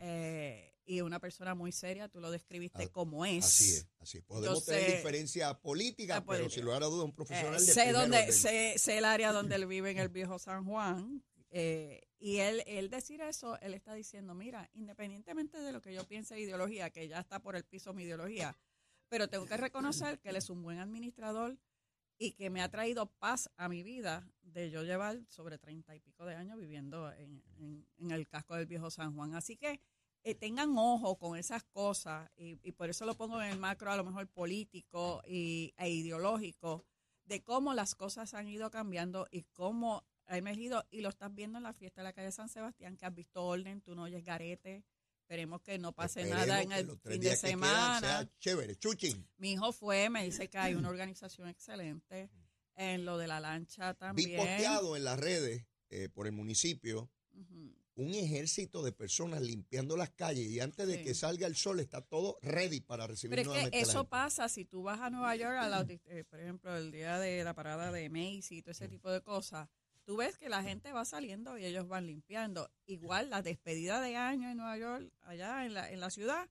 eh, 0.00 0.74
y 0.86 1.00
una 1.00 1.18
persona 1.18 1.54
muy 1.54 1.72
seria, 1.72 2.08
tú 2.08 2.20
lo 2.20 2.30
describiste 2.30 2.84
Ah, 2.84 2.88
como 2.92 3.24
es. 3.24 3.44
Así 3.44 3.70
es, 3.72 3.88
así 3.98 4.18
es. 4.18 4.24
Podemos 4.24 4.60
Yo 4.60 4.64
tener 4.72 4.90
sé- 4.90 4.96
diferencia 4.96 5.54
política, 5.58 6.16
pero 6.16 6.26
política. 6.26 6.54
sin 6.54 6.64
lugar 6.66 6.82
a 6.82 6.86
duda 6.86 7.04
un 7.04 7.10
Eh, 7.10 7.14
profesional 7.14 7.64
de 7.66 7.72
sé, 7.72 7.92
dónde, 7.92 8.32
sé, 8.32 8.74
sé 8.78 8.98
el 8.98 9.04
área 9.06 9.32
donde 9.32 9.54
él 9.54 9.66
vive 9.66 9.90
en 9.90 9.98
el 9.98 10.08
viejo 10.10 10.38
San 10.38 10.64
Juan. 10.66 11.22
eh, 11.56 12.02
y 12.18 12.38
él, 12.38 12.62
él 12.66 12.90
decir 12.90 13.20
eso, 13.20 13.58
él 13.60 13.74
está 13.74 13.94
diciendo, 13.94 14.34
mira, 14.34 14.68
independientemente 14.74 15.58
de 15.58 15.72
lo 15.72 15.80
que 15.80 15.94
yo 15.94 16.04
piense 16.04 16.34
de 16.34 16.40
ideología, 16.40 16.90
que 16.90 17.06
ya 17.06 17.20
está 17.20 17.40
por 17.40 17.54
el 17.54 17.64
piso 17.64 17.94
mi 17.94 18.02
ideología, 18.02 18.56
pero 19.14 19.28
tengo 19.28 19.46
que 19.46 19.56
reconocer 19.56 20.18
que 20.18 20.30
él 20.30 20.34
es 20.34 20.50
un 20.50 20.60
buen 20.60 20.80
administrador 20.80 21.56
y 22.18 22.32
que 22.32 22.50
me 22.50 22.60
ha 22.62 22.68
traído 22.68 23.06
paz 23.06 23.48
a 23.56 23.68
mi 23.68 23.84
vida 23.84 24.28
de 24.42 24.72
yo 24.72 24.82
llevar 24.82 25.20
sobre 25.28 25.56
treinta 25.56 25.94
y 25.94 26.00
pico 26.00 26.24
de 26.26 26.34
años 26.34 26.58
viviendo 26.58 27.12
en, 27.12 27.40
en- 27.58 27.86
en 27.98 28.10
el 28.10 28.26
casco 28.26 28.56
del 28.56 28.66
viejo 28.66 28.90
San 28.90 29.14
Juan. 29.14 29.36
Así 29.36 29.56
que 29.56 29.78
eh, 30.24 30.34
tengan 30.34 30.76
ojo 30.76 31.16
con 31.16 31.38
esas 31.38 31.62
cosas 31.62 32.28
y, 32.34 32.58
y 32.68 32.72
por 32.72 32.90
eso 32.90 33.06
lo 33.06 33.14
pongo 33.14 33.40
en 33.40 33.50
el 33.52 33.58
macro 33.60 33.92
a 33.92 33.96
lo 33.96 34.02
mejor 34.02 34.26
político 34.26 35.22
y, 35.28 35.72
e 35.76 35.90
ideológico 35.90 36.84
de 37.24 37.40
cómo 37.44 37.72
las 37.72 37.94
cosas 37.94 38.34
han 38.34 38.48
ido 38.48 38.68
cambiando 38.72 39.28
y 39.30 39.44
cómo 39.52 40.02
ha 40.26 40.36
emergido 40.36 40.84
y 40.90 41.02
lo 41.02 41.08
estás 41.08 41.32
viendo 41.32 41.58
en 41.58 41.62
la 41.62 41.72
fiesta 41.72 42.00
de 42.00 42.06
la 42.08 42.12
calle 42.12 42.32
San 42.32 42.48
Sebastián 42.48 42.96
que 42.96 43.06
has 43.06 43.14
visto 43.14 43.44
orden, 43.44 43.80
tú 43.80 43.94
no 43.94 44.02
oyes 44.02 44.24
garete, 44.24 44.82
esperemos 45.24 45.62
que 45.62 45.78
no 45.78 45.92
pase 45.92 46.20
Esperemos 46.20 46.46
nada 46.46 46.62
en 46.62 46.68
que 46.68 46.78
el 46.80 46.86
fin 46.86 46.98
de 47.12 47.18
días 47.18 47.40
que 47.40 47.46
quedan 47.48 47.60
semana. 47.60 48.00
sea 48.00 48.30
chévere. 48.38 48.76
Chuchín. 48.76 49.26
Mi 49.38 49.52
hijo 49.52 49.72
fue, 49.72 50.10
me 50.10 50.22
dice 50.24 50.48
que 50.50 50.58
hay 50.58 50.74
una 50.74 50.90
organización 50.90 51.48
excelente. 51.48 52.30
En 52.76 53.04
lo 53.04 53.16
de 53.18 53.26
la 53.28 53.40
lancha 53.40 53.92
Vi 53.92 53.98
también. 53.98 54.36
posteado 54.36 54.96
en 54.96 55.04
las 55.04 55.18
redes 55.18 55.64
eh, 55.90 56.08
por 56.12 56.26
el 56.26 56.32
municipio 56.32 57.08
Ujú. 57.32 57.72
un 57.94 58.14
ejército 58.14 58.82
de 58.82 58.90
personas 58.92 59.40
limpiando 59.42 59.96
las 59.96 60.10
calles 60.10 60.50
y 60.50 60.58
antes 60.60 60.86
de 60.88 60.96
Sí. 60.98 61.04
que 61.04 61.14
salga 61.14 61.46
el 61.46 61.54
sol 61.56 61.78
está 61.80 62.00
todo 62.02 62.36
ready 62.42 62.80
para 62.80 63.06
recibir 63.06 63.30
Pero 63.36 63.42
es 63.42 63.46
nuevamente 63.46 63.78
que 63.78 63.82
a 63.84 63.86
la 63.86 63.92
eso 63.92 64.08
pasa 64.08 64.48
si 64.48 64.64
tú 64.64 64.82
vas 64.82 65.00
a 65.00 65.08
Nueva 65.10 65.36
York, 65.36 65.56
a 65.56 65.68
la 65.68 65.86
eh, 65.88 66.24
por 66.28 66.40
ejemplo, 66.40 66.76
el 66.76 66.90
día 66.90 67.18
de 67.20 67.44
la 67.44 67.54
parada 67.54 67.92
de 67.92 68.08
Macy 68.10 68.56
y 68.58 68.62
todo 68.62 68.72
ese 68.72 68.88
tipo 68.88 69.08
de 69.10 69.22
cosas. 69.22 69.68
Tú 70.04 70.16
ves 70.16 70.36
que 70.36 70.48
la 70.48 70.62
gente 70.62 70.92
va 70.92 71.04
saliendo 71.04 71.56
y 71.58 71.64
ellos 71.64 71.88
van 71.88 72.06
limpiando. 72.06 72.70
Igual 72.86 73.30
la 73.30 73.42
despedida 73.42 74.00
de 74.00 74.16
año 74.16 74.50
en 74.50 74.56
Nueva 74.58 74.76
York, 74.76 75.10
allá 75.22 75.64
en 75.64 75.74
la, 75.74 75.90
en 75.90 76.00
la 76.00 76.10
ciudad, 76.10 76.48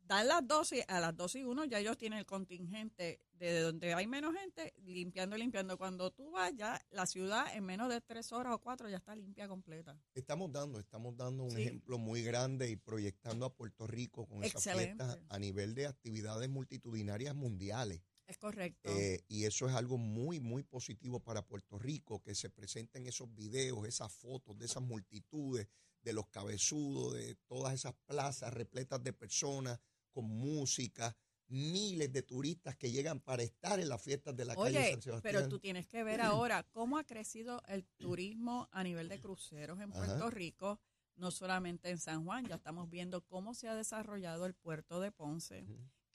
dan 0.00 0.26
las 0.26 0.46
12, 0.46 0.84
a 0.88 1.00
las 1.00 1.14
12 1.16 1.40
y 1.40 1.44
1 1.44 1.66
ya 1.66 1.78
ellos 1.78 1.96
tienen 1.98 2.18
el 2.18 2.26
contingente 2.26 3.20
de 3.34 3.60
donde 3.60 3.94
hay 3.94 4.06
menos 4.06 4.34
gente 4.34 4.72
limpiando, 4.78 5.36
limpiando. 5.36 5.76
Cuando 5.78 6.10
tú 6.10 6.30
vas 6.32 6.52
ya, 6.56 6.80
la 6.90 7.06
ciudad 7.06 7.54
en 7.54 7.62
menos 7.64 7.88
de 7.88 8.00
tres 8.00 8.32
horas 8.32 8.54
o 8.54 8.58
cuatro 8.58 8.88
ya 8.88 8.96
está 8.96 9.14
limpia 9.14 9.46
completa. 9.46 9.96
Estamos 10.14 10.50
dando, 10.50 10.80
estamos 10.80 11.16
dando 11.16 11.44
un 11.44 11.50
Sí. 11.52 11.62
ejemplo 11.62 11.98
muy 11.98 12.22
grande 12.22 12.68
y 12.70 12.76
proyectando 12.76 13.46
a 13.46 13.54
Puerto 13.54 13.86
Rico 13.86 14.26
con 14.26 14.42
Excelente. 14.42 15.04
fiestas 15.04 15.18
a 15.28 15.38
nivel 15.38 15.74
de 15.74 15.86
actividades 15.86 16.48
multitudinarias 16.48 17.34
mundiales. 17.36 18.00
Es 18.28 18.36
correcto. 18.36 18.90
Eh, 18.90 19.24
y 19.26 19.46
eso 19.46 19.66
es 19.68 19.74
algo 19.74 19.96
muy, 19.96 20.38
muy 20.38 20.62
positivo 20.62 21.18
para 21.20 21.46
Puerto 21.46 21.78
Rico, 21.78 22.22
que 22.22 22.34
se 22.34 22.50
presenten 22.50 23.06
esos 23.06 23.34
videos, 23.34 23.88
esas 23.88 24.12
fotos 24.12 24.58
de 24.58 24.66
esas 24.66 24.82
multitudes, 24.82 25.66
de 26.02 26.12
los 26.12 26.28
cabezudos, 26.28 27.14
de 27.14 27.36
todas 27.46 27.72
esas 27.72 27.94
plazas 28.04 28.52
repletas 28.52 29.02
de 29.02 29.14
personas, 29.14 29.80
con 30.12 30.26
música, 30.26 31.16
miles 31.48 32.12
de 32.12 32.22
turistas 32.22 32.76
que 32.76 32.90
llegan 32.90 33.20
para 33.20 33.42
estar 33.42 33.80
en 33.80 33.88
las 33.88 34.02
fiestas 34.02 34.36
de 34.36 34.44
la 34.44 34.54
calle 34.54 34.78
Oye, 34.78 34.90
San 34.92 35.02
Sebastián. 35.02 35.34
pero 35.34 35.48
tú 35.48 35.58
tienes 35.58 35.86
que 35.86 36.04
ver 36.04 36.20
ahora 36.20 36.62
cómo 36.64 36.98
ha 36.98 37.04
crecido 37.04 37.62
el 37.66 37.86
turismo 37.96 38.68
a 38.72 38.84
nivel 38.84 39.08
de 39.08 39.18
cruceros 39.18 39.80
en 39.80 39.90
Ajá. 39.90 40.04
Puerto 40.04 40.30
Rico, 40.30 40.80
no 41.16 41.30
solamente 41.30 41.88
en 41.88 41.98
San 41.98 42.24
Juan, 42.24 42.44
ya 42.46 42.56
estamos 42.56 42.90
viendo 42.90 43.24
cómo 43.24 43.54
se 43.54 43.68
ha 43.68 43.74
desarrollado 43.74 44.44
el 44.44 44.54
puerto 44.54 45.00
de 45.00 45.10
Ponce. 45.12 45.64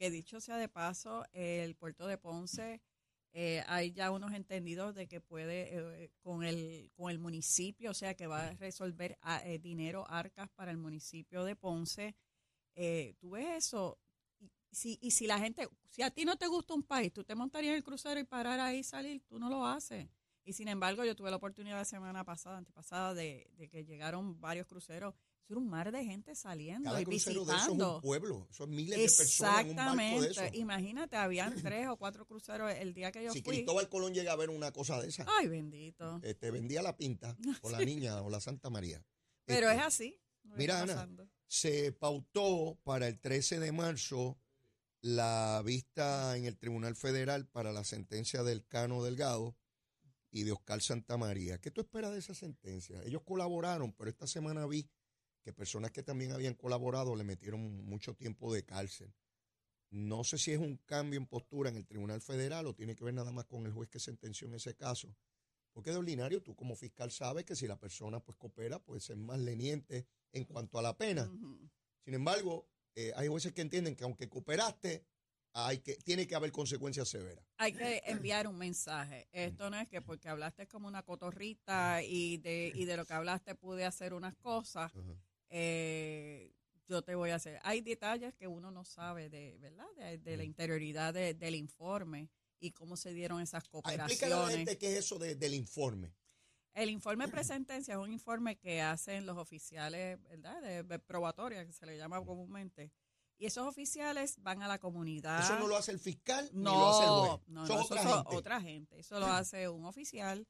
Que 0.03 0.11
dicho 0.11 0.41
sea 0.41 0.57
de 0.57 0.67
paso, 0.67 1.25
el 1.31 1.75
puerto 1.75 2.07
de 2.07 2.17
Ponce, 2.17 2.81
eh, 3.31 3.63
hay 3.67 3.93
ya 3.93 4.11
unos 4.11 4.33
entendidos 4.33 4.93
de 4.95 5.07
que 5.07 5.21
puede 5.21 5.77
eh, 5.77 6.11
con, 6.19 6.43
el, 6.43 6.91
con 6.93 7.09
el 7.09 7.19
municipio, 7.19 7.91
o 7.91 7.93
sea, 7.93 8.13
que 8.13 8.27
va 8.27 8.47
a 8.47 8.53
resolver 8.55 9.17
ah, 9.21 9.41
eh, 9.45 9.59
dinero, 9.59 10.05
arcas 10.09 10.49
para 10.49 10.71
el 10.71 10.77
municipio 10.77 11.45
de 11.45 11.55
Ponce. 11.55 12.17
Eh, 12.75 13.15
tú 13.17 13.29
ves 13.29 13.47
eso, 13.65 13.97
y 14.41 14.51
si, 14.71 14.99
y 15.01 15.11
si 15.11 15.25
la 15.25 15.39
gente, 15.39 15.69
si 15.87 16.01
a 16.01 16.11
ti 16.11 16.25
no 16.25 16.35
te 16.35 16.47
gusta 16.47 16.73
un 16.73 16.83
país, 16.83 17.13
tú 17.13 17.23
te 17.23 17.33
montarías 17.33 17.71
en 17.71 17.77
el 17.77 17.83
crucero 17.85 18.19
y 18.19 18.25
parar 18.25 18.59
ahí 18.59 18.79
y 18.79 18.83
salir, 18.83 19.23
tú 19.25 19.39
no 19.39 19.47
lo 19.47 19.65
haces. 19.65 20.09
Y 20.43 20.51
sin 20.51 20.67
embargo, 20.67 21.05
yo 21.05 21.15
tuve 21.15 21.29
la 21.29 21.37
oportunidad 21.37 21.77
la 21.77 21.85
semana 21.85 22.25
pasada, 22.25 22.57
antepasada, 22.57 23.13
de, 23.13 23.49
de 23.55 23.69
que 23.69 23.85
llegaron 23.85 24.41
varios 24.41 24.67
cruceros. 24.67 25.15
Es 25.49 25.57
un 25.57 25.69
mar 25.69 25.91
de 25.91 26.03
gente 26.05 26.33
saliendo 26.35 26.89
Cada 26.89 27.01
y 27.01 27.05
crucero 27.05 27.45
de 27.45 27.51
eso 27.51 27.53
es 27.53 27.59
visitando. 27.67 27.95
un 27.97 28.01
pueblo, 28.01 28.47
son 28.49 28.69
miles 28.71 28.97
de 28.97 29.23
personas 29.23 29.59
en 29.65 29.69
un 29.71 29.75
barco 29.75 29.95
de 29.97 30.03
Exactamente. 30.27 30.47
eso. 30.47 30.55
Imagínate, 30.55 31.15
habían 31.17 31.53
tres 31.63 31.87
o 31.89 31.97
cuatro 31.97 32.25
cruceros 32.25 32.71
el 32.73 32.93
día 32.93 33.11
que 33.11 33.23
yo 33.23 33.31
Si 33.33 33.41
fui. 33.41 33.55
Cristóbal 33.57 33.89
Colón 33.89 34.13
llega 34.13 34.31
a 34.31 34.35
ver 34.35 34.49
una 34.49 34.71
cosa 34.71 35.01
de 35.01 35.09
esa, 35.09 35.25
Ay, 35.39 35.47
bendito. 35.47 36.19
este, 36.23 36.49
vendía 36.49 36.81
la 36.81 36.95
pinta, 36.97 37.37
o 37.61 37.69
la 37.69 37.79
niña, 37.79 38.21
o 38.21 38.29
la 38.29 38.39
Santa 38.39 38.69
María. 38.69 39.03
Pero 39.45 39.67
Este, 39.69 39.79
es 39.81 39.85
así. 39.85 40.21
mira, 40.43 40.81
Ana, 40.81 41.07
se 41.47 41.91
pautó 41.91 42.79
para 42.83 43.07
el 43.07 43.19
13 43.19 43.59
de 43.59 43.71
marzo 43.71 44.39
la 45.01 45.61
vista 45.65 46.37
en 46.37 46.45
el 46.45 46.57
Tribunal 46.57 46.95
Federal 46.95 47.47
para 47.47 47.73
la 47.73 47.83
sentencia 47.83 48.41
del 48.43 48.65
Cano 48.65 49.03
Delgado 49.03 49.55
y 50.31 50.43
de 50.43 50.53
Oscar 50.53 50.81
Santamaría. 50.81 51.59
¿Qué 51.59 51.69
tú 51.69 51.81
esperas 51.81 52.11
de 52.13 52.19
esa 52.19 52.33
sentencia? 52.33 53.03
Ellos 53.03 53.21
colaboraron, 53.23 53.91
pero 53.93 54.09
esta 54.09 54.25
semana 54.25 54.65
vi 54.65 54.89
que 55.43 55.53
personas 55.53 55.91
que 55.91 56.03
también 56.03 56.31
habían 56.31 56.55
colaborado 56.55 57.15
le 57.15 57.23
metieron 57.23 57.85
mucho 57.85 58.15
tiempo 58.15 58.53
de 58.53 58.63
cárcel. 58.63 59.13
No 59.89 60.23
sé 60.23 60.37
si 60.37 60.51
es 60.51 60.57
un 60.57 60.77
cambio 60.77 61.19
en 61.19 61.27
postura 61.27 61.69
en 61.69 61.75
el 61.75 61.85
Tribunal 61.85 62.21
Federal 62.21 62.65
o 62.65 62.73
tiene 62.73 62.95
que 62.95 63.03
ver 63.03 63.13
nada 63.13 63.31
más 63.31 63.45
con 63.45 63.65
el 63.65 63.73
juez 63.73 63.89
que 63.89 63.99
sentenció 63.99 64.47
en 64.47 64.55
ese 64.55 64.73
caso. 64.73 65.15
Porque 65.71 65.91
de 65.91 65.97
ordinario 65.97 66.41
tú 66.41 66.55
como 66.55 66.75
fiscal 66.75 67.11
sabes 67.11 67.45
que 67.45 67.55
si 67.55 67.67
la 67.67 67.79
persona 67.79 68.19
pues 68.19 68.37
coopera 68.37 68.79
puede 68.79 69.01
ser 69.01 69.17
más 69.17 69.39
leniente 69.39 70.07
en 70.31 70.45
cuanto 70.45 70.79
a 70.79 70.81
la 70.81 70.97
pena. 70.97 71.29
Sin 72.03 72.13
embargo, 72.13 72.67
eh, 72.95 73.11
hay 73.15 73.27
jueces 73.27 73.53
que 73.53 73.61
entienden 73.61 73.95
que 73.95 74.03
aunque 74.03 74.29
cooperaste, 74.29 75.05
hay 75.53 75.79
que, 75.79 75.95
tiene 75.97 76.27
que 76.27 76.35
haber 76.35 76.51
consecuencias 76.51 77.09
severas. 77.09 77.45
Hay 77.57 77.73
que 77.73 78.01
enviar 78.05 78.47
un 78.47 78.57
mensaje. 78.57 79.27
Esto 79.31 79.69
no 79.69 79.79
es 79.79 79.87
que 79.87 80.01
porque 80.01 80.29
hablaste 80.29 80.67
como 80.67 80.87
una 80.87 81.03
cotorrita 81.03 82.01
y 82.01 82.37
de, 82.37 82.71
y 82.73 82.85
de 82.85 82.97
lo 82.97 83.05
que 83.05 83.13
hablaste 83.13 83.53
pude 83.53 83.85
hacer 83.85 84.13
unas 84.13 84.35
cosas. 84.37 84.91
Eh, 85.55 86.51
yo 86.87 87.01
te 87.03 87.13
voy 87.15 87.29
a 87.29 87.35
hacer. 87.35 87.59
Hay 87.63 87.81
detalles 87.81 88.33
que 88.33 88.47
uno 88.47 88.71
no 88.71 88.83
sabe 88.83 89.29
de, 89.29 89.57
¿verdad? 89.59 89.85
De, 89.95 90.17
de 90.17 90.35
la 90.37 90.43
interioridad 90.43 91.13
de- 91.13 91.35
del 91.35 91.53
informe 91.55 92.29
y 92.59 92.71
cómo 92.71 92.97
se 92.97 93.13
dieron 93.13 93.39
esas 93.39 93.63
Ah, 93.65 93.93
Explícale 93.93 94.33
a 94.33 94.37
la 94.37 94.41
cooperaciones. 94.41 94.55
gente 94.55 94.77
qué 94.79 94.91
es 94.93 95.05
eso 95.05 95.19
de- 95.19 95.35
del 95.35 95.53
informe. 95.53 96.13
El 96.73 96.89
informe 96.89 97.25
de 97.27 97.31
presentencia 97.31 97.93
es 97.93 97.99
un 97.99 98.11
informe 98.11 98.57
que 98.57 98.81
hacen 98.81 99.27
los 99.27 99.37
oficiales, 99.37 100.19
¿verdad? 100.23 100.83
De, 100.83 100.97
probatoria, 100.99 101.63
que 101.67 101.71
se 101.71 101.85
le 101.85 101.95
llama 101.97 102.19
comúnmente. 102.25 102.91
Y 103.37 103.45
esos 103.45 103.67
oficiales 103.67 104.41
van 104.41 104.63
a 104.63 104.67
la 104.67 104.79
comunidad. 104.79 105.39
Eso 105.43 105.59
no 105.59 105.67
lo 105.67 105.77
hace 105.77 105.91
el 105.91 105.99
fiscal 105.99 106.49
ni 106.51 106.63
No, 106.63 106.71
lo 106.79 106.89
hace 106.89 107.03
el 107.03 107.09
juez. 107.09 107.47
no, 107.47 107.67
no, 107.67 107.79
es 107.79 107.85
eso 107.91 107.95
gente. 108.23 108.35
otra 108.35 108.59
gente. 108.61 108.99
Eso 108.99 109.19
lo 109.19 109.27
hace 109.27 109.69
un 109.69 109.85
oficial 109.85 110.47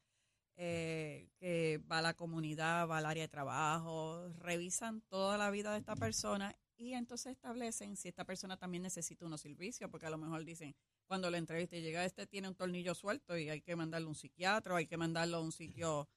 eh, 0.55 1.29
que 1.39 1.81
va 1.91 1.99
a 1.99 2.01
la 2.01 2.13
comunidad, 2.13 2.87
va 2.87 2.99
al 2.99 3.05
área 3.05 3.23
de 3.23 3.29
trabajo, 3.29 4.29
revisan 4.37 5.01
toda 5.09 5.37
la 5.37 5.49
vida 5.49 5.71
de 5.71 5.79
esta 5.79 5.95
persona 5.95 6.55
y 6.77 6.93
entonces 6.93 7.31
establecen 7.31 7.95
si 7.95 8.07
esta 8.07 8.25
persona 8.25 8.57
también 8.57 8.83
necesita 8.83 9.25
unos 9.25 9.41
servicios, 9.41 9.89
porque 9.89 10.05
a 10.05 10.09
lo 10.09 10.17
mejor 10.17 10.43
dicen, 10.43 10.75
cuando 11.05 11.29
la 11.29 11.37
entrevista 11.37 11.77
llega, 11.77 12.05
este 12.05 12.27
tiene 12.27 12.49
un 12.49 12.55
tornillo 12.55 12.93
suelto 12.93 13.37
y 13.37 13.49
hay 13.49 13.61
que 13.61 13.75
mandarlo 13.75 14.07
a 14.07 14.09
un 14.09 14.15
psiquiatra, 14.15 14.75
hay 14.75 14.85
que 14.85 14.97
mandarlo 14.97 15.37
a 15.37 15.41
un 15.41 15.51
sitio 15.51 16.07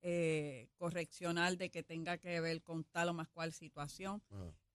eh, 0.00 0.68
correccional 0.76 1.56
de 1.56 1.70
que 1.70 1.82
tenga 1.82 2.18
que 2.18 2.40
ver 2.40 2.62
con 2.62 2.84
tal 2.84 3.10
o 3.10 3.14
más 3.14 3.28
cual 3.28 3.52
situación. 3.52 4.22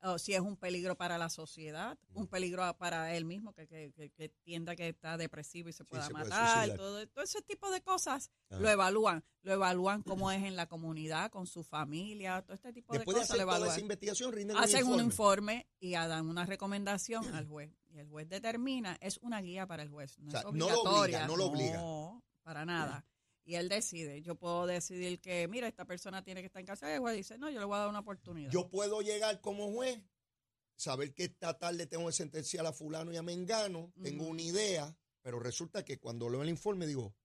O 0.03 0.17
si 0.19 0.33
es 0.33 0.41
un 0.41 0.57
peligro 0.57 0.95
para 0.95 1.17
la 1.17 1.29
sociedad, 1.29 1.97
un 2.13 2.27
peligro 2.27 2.61
para 2.77 3.15
él 3.15 3.25
mismo, 3.25 3.53
que, 3.53 3.67
que, 3.67 3.91
que, 3.93 4.09
que 4.11 4.25
entienda 4.25 4.75
que 4.75 4.89
está 4.89 5.17
depresivo 5.17 5.69
y 5.69 5.73
se 5.73 5.85
pueda 5.85 6.05
se 6.05 6.13
matar, 6.13 6.75
todo, 6.75 7.07
todo 7.07 7.23
ese 7.23 7.41
tipo 7.41 7.71
de 7.71 7.81
cosas 7.81 8.29
Ajá. 8.49 8.59
lo 8.61 8.69
evalúan, 8.69 9.23
lo 9.41 9.53
evalúan 9.53 10.01
cómo 10.03 10.29
es 10.31 10.43
en 10.43 10.55
la 10.55 10.67
comunidad, 10.67 11.31
con 11.31 11.47
su 11.47 11.63
familia, 11.63 12.41
todo 12.41 12.53
este 12.53 12.73
tipo 12.73 12.93
Después 12.93 13.15
de 13.15 13.21
de 13.21 13.25
cosas 13.27 13.31
hacer 13.31 13.37
lo 13.37 13.45
toda 13.45 13.55
esa 13.57 13.65
evalúan. 13.65 13.79
investigación, 13.81 14.33
rinden 14.33 14.57
Hacen 14.57 14.85
un 14.87 14.93
un 14.93 14.99
informe. 15.05 15.67
y 15.79 15.91
dan 15.93 16.27
una 16.27 16.45
recomendación 16.45 17.33
al 17.33 17.47
juez. 17.47 17.71
Y 17.89 17.99
el 17.99 18.07
juez 18.07 18.27
determina, 18.27 18.97
es 19.01 19.17
una 19.21 19.39
guía 19.41 19.67
para 19.67 19.83
el 19.83 19.89
juez, 19.89 20.17
no 20.19 20.27
O 20.27 20.31
sea, 20.31 20.39
es 20.41 20.45
no 20.47 20.51
lo 20.69 20.81
obliga, 20.81 20.99
obligatoria. 20.99 21.27
no 21.27 21.37
lo 21.37 21.45
obliga. 21.45 21.77
No, 21.77 22.23
para 22.43 22.65
nada. 22.65 23.05
Y 23.45 23.55
él 23.55 23.67
decide, 23.67 24.21
yo 24.21 24.35
puedo 24.35 24.65
decidir 24.65 25.19
que, 25.19 25.47
mira, 25.47 25.67
esta 25.67 25.85
persona 25.85 26.23
tiene 26.23 26.41
que 26.41 26.47
estar 26.47 26.61
en 26.61 26.65
cárcel. 26.65 26.89
Y 26.89 26.91
el 26.93 26.99
juez 26.99 27.15
dice, 27.15 27.37
no, 27.37 27.49
yo 27.49 27.59
le 27.59 27.65
voy 27.65 27.75
a 27.75 27.79
dar 27.79 27.89
una 27.89 27.99
oportunidad. 27.99 28.51
Yo 28.51 28.69
puedo 28.69 29.01
llegar 29.01 29.41
como 29.41 29.71
juez, 29.73 30.01
saber 30.75 31.13
que 31.13 31.25
esta 31.25 31.57
tarde 31.57 31.85
tengo 31.87 32.07
que 32.07 32.13
sentenciar 32.13 32.65
a 32.65 32.73
fulano 32.73 33.11
y 33.11 33.17
a 33.17 33.21
Mengano, 33.21 33.93
tengo 34.01 34.25
una 34.25 34.41
idea, 34.41 34.95
pero 35.21 35.39
resulta 35.39 35.83
que 35.83 35.99
cuando 35.99 36.29
leo 36.29 36.41
el 36.41 36.49
informe 36.49 36.87
digo, 36.87 37.15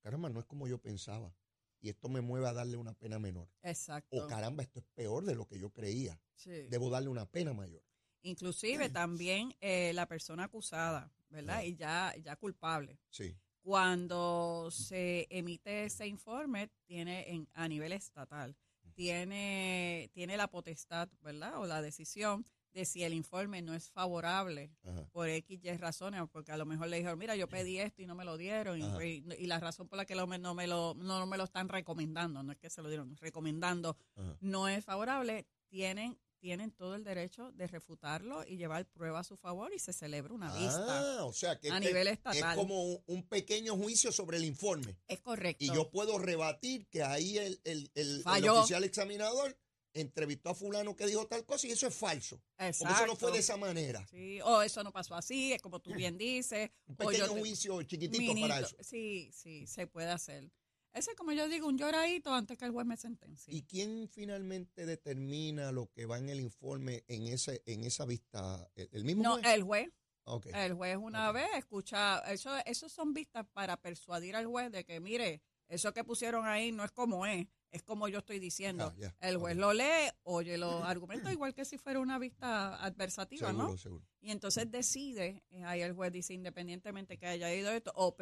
caramba, 0.00 0.28
no 0.28 0.40
es 0.40 0.46
como 0.46 0.68
yo 0.68 0.78
pensaba. 0.78 1.34
Y 1.80 1.88
esto 1.88 2.08
me 2.08 2.20
mueve 2.20 2.46
a 2.46 2.52
darle 2.52 2.76
una 2.76 2.94
pena 2.94 3.18
menor. 3.18 3.48
Exacto. 3.62 4.24
O 4.24 4.28
caramba, 4.28 4.62
esto 4.62 4.78
es 4.78 4.84
peor 4.94 5.24
de 5.24 5.34
lo 5.34 5.46
que 5.46 5.58
yo 5.58 5.70
creía. 5.70 6.20
Sí. 6.36 6.68
Debo 6.68 6.90
darle 6.90 7.08
una 7.08 7.26
pena 7.26 7.52
mayor. 7.52 7.82
Inclusive 8.22 8.88
también 8.90 9.56
eh, 9.60 9.92
la 9.92 10.06
persona 10.06 10.44
acusada, 10.44 11.12
¿verdad? 11.28 11.62
Y 11.62 11.74
ya, 11.74 12.14
ya 12.22 12.36
culpable. 12.36 13.00
Sí. 13.10 13.36
Cuando 13.62 14.68
se 14.72 15.26
emite 15.30 15.84
ese 15.84 16.06
informe, 16.06 16.68
tiene 16.86 17.30
en, 17.30 17.48
a 17.54 17.68
nivel 17.68 17.92
estatal, 17.92 18.56
tiene, 18.94 20.10
tiene 20.12 20.36
la 20.36 20.48
potestad, 20.48 21.08
¿verdad? 21.20 21.58
O 21.58 21.66
la 21.66 21.80
decisión 21.80 22.44
de 22.72 22.84
si 22.84 23.04
el 23.04 23.12
informe 23.14 23.62
no 23.62 23.74
es 23.74 23.90
favorable 23.90 24.70
Ajá. 24.84 25.06
por 25.12 25.28
X, 25.28 25.60
Y 25.62 25.76
razones, 25.76 26.22
porque 26.32 26.52
a 26.52 26.56
lo 26.56 26.66
mejor 26.66 26.88
le 26.88 26.96
dijeron, 26.96 27.18
mira, 27.18 27.36
yo 27.36 27.48
pedí 27.48 27.78
esto 27.78 28.02
y 28.02 28.06
no 28.06 28.14
me 28.14 28.24
lo 28.24 28.36
dieron, 28.36 28.78
y, 28.78 28.82
Ajá. 28.82 29.04
y- 29.04 29.46
la 29.46 29.60
razón 29.60 29.88
por 29.88 29.96
la 29.98 30.06
que 30.06 30.14
lo 30.14 30.26
no, 30.26 30.54
me 30.54 30.66
lo, 30.66 30.94
no 30.94 31.26
me 31.26 31.36
lo 31.36 31.44
están 31.44 31.68
recomendando, 31.68 32.42
no 32.42 32.50
es 32.52 32.58
que 32.58 32.70
se 32.70 32.82
lo 32.82 32.88
dieron, 32.88 33.16
recomendando, 33.18 33.96
Ajá. 34.16 34.36
no 34.40 34.68
es 34.68 34.84
favorable, 34.84 35.46
tienen, 35.68 36.18
tienen 36.42 36.72
todo 36.72 36.96
el 36.96 37.04
derecho 37.04 37.52
de 37.52 37.68
refutarlo 37.68 38.44
y 38.44 38.56
llevar 38.56 38.84
prueba 38.90 39.20
a 39.20 39.24
su 39.24 39.36
favor 39.36 39.72
y 39.72 39.78
se 39.78 39.92
celebra 39.92 40.34
una 40.34 40.52
vista. 40.52 41.18
Ah, 41.20 41.24
o 41.24 41.32
sea 41.32 41.56
que 41.60 41.70
A 41.70 41.76
este 41.76 41.86
nivel 41.86 42.08
es 42.08 42.14
estatal. 42.14 42.56
como 42.56 42.82
un, 42.84 43.00
un 43.06 43.22
pequeño 43.28 43.76
juicio 43.76 44.10
sobre 44.10 44.38
el 44.38 44.44
informe. 44.44 44.96
Es 45.06 45.20
correcto. 45.20 45.64
Y 45.64 45.68
yo 45.68 45.88
puedo 45.88 46.18
rebatir 46.18 46.88
que 46.88 47.04
ahí 47.04 47.38
el, 47.38 47.60
el- 47.62 47.92
el- 47.94 48.24
oficial 48.48 48.82
examinador 48.82 49.56
entrevistó 49.94 50.50
a 50.50 50.54
fulano 50.56 50.96
que 50.96 51.06
dijo 51.06 51.28
tal 51.28 51.44
cosa 51.46 51.68
y 51.68 51.70
eso 51.70 51.86
es 51.86 51.94
falso. 51.94 52.42
Porque 52.56 52.70
Exacto. 52.70 52.94
eso 52.96 53.06
no 53.06 53.14
fue 53.14 53.30
de 53.30 53.38
esa 53.38 53.56
manera. 53.56 54.04
Sí, 54.10 54.40
o 54.40 54.62
eso 54.62 54.82
no 54.82 54.90
pasó 54.92 55.14
así, 55.14 55.52
es 55.52 55.62
como 55.62 55.78
tú 55.78 55.94
bien 55.94 56.18
dices. 56.18 56.70
Un 56.88 56.94
o 56.94 56.96
pequeño 56.96 57.26
yo 57.28 57.34
te- 57.34 57.40
juicio 57.40 57.82
chiquitito 57.84 58.18
minito. 58.20 58.48
para 58.48 58.66
eso. 58.66 58.74
Sí, 58.80 59.30
sí, 59.32 59.64
se 59.68 59.86
puede 59.86 60.10
hacer. 60.10 60.50
Ese, 60.92 61.14
como 61.14 61.32
yo 61.32 61.48
digo, 61.48 61.66
un 61.66 61.78
lloradito 61.78 62.34
antes 62.34 62.58
que 62.58 62.66
el 62.66 62.72
juez 62.72 62.86
me 62.86 62.96
sentencie. 62.96 63.54
¿Y 63.54 63.62
quién 63.62 64.08
finalmente 64.08 64.84
determina 64.84 65.72
lo 65.72 65.90
que 65.90 66.04
va 66.06 66.18
en 66.18 66.28
el 66.28 66.40
informe 66.40 67.04
en 67.08 67.28
ese 67.28 67.62
en 67.66 67.84
esa 67.84 68.04
vista? 68.04 68.70
¿El, 68.74 68.88
el 68.92 69.04
mismo 69.04 69.22
no, 69.22 69.32
juez? 69.32 69.46
el 69.46 69.62
juez. 69.62 69.90
Ok. 70.24 70.46
El 70.54 70.74
juez 70.74 70.96
una 70.96 71.32
vez 71.32 71.48
escucha, 71.56 72.20
eso, 72.32 72.50
eso 72.64 72.88
son 72.88 73.12
vistas 73.12 73.46
para 73.52 73.76
persuadir 73.76 74.36
al 74.36 74.46
juez 74.46 74.70
de 74.70 74.84
que, 74.84 75.00
mire, 75.00 75.42
eso 75.68 75.92
que 75.92 76.04
pusieron 76.04 76.46
ahí 76.46 76.70
no 76.70 76.84
es 76.84 76.92
como 76.92 77.26
es, 77.26 77.46
es 77.72 77.82
como 77.82 78.06
yo 78.06 78.18
estoy 78.18 78.38
diciendo. 78.38 78.94
Ah, 79.02 79.14
El 79.20 79.38
juez 79.38 79.56
lo 79.56 79.72
lee, 79.72 80.10
oye 80.24 80.58
los 80.58 80.84
argumentos, 80.84 81.32
igual 81.32 81.54
que 81.54 81.64
si 81.64 81.78
fuera 81.78 82.00
una 82.00 82.18
vista 82.18 82.76
adversativa, 82.84 83.48
seguro, 83.48 83.68
¿no? 83.68 83.76
seguro. 83.76 84.04
Y 84.20 84.30
entonces 84.30 84.70
decide, 84.70 85.42
eh, 85.50 85.64
ahí 85.64 85.80
el 85.80 85.94
juez 85.94 86.12
dice 86.12 86.34
independientemente 86.34 87.18
que 87.18 87.26
haya 87.26 87.52
ido 87.52 87.70
esto, 87.72 87.90
o 87.96 88.14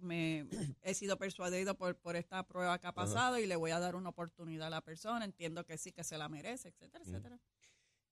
me, 0.00 0.48
he 0.82 0.94
sido 0.94 1.18
persuadido 1.18 1.76
por, 1.76 1.96
por 1.98 2.16
esta 2.16 2.46
prueba 2.46 2.78
que 2.78 2.86
ha 2.86 2.94
pasado 2.94 3.38
y 3.38 3.46
le 3.46 3.56
voy 3.56 3.72
a 3.72 3.80
dar 3.80 3.96
una 3.96 4.10
oportunidad 4.10 4.68
a 4.68 4.70
la 4.70 4.80
persona, 4.80 5.24
entiendo 5.24 5.66
que 5.66 5.76
sí, 5.76 5.92
que 5.92 6.04
se 6.04 6.16
la 6.16 6.28
merece, 6.28 6.68
etcétera, 6.68 7.04
etcétera. 7.04 7.40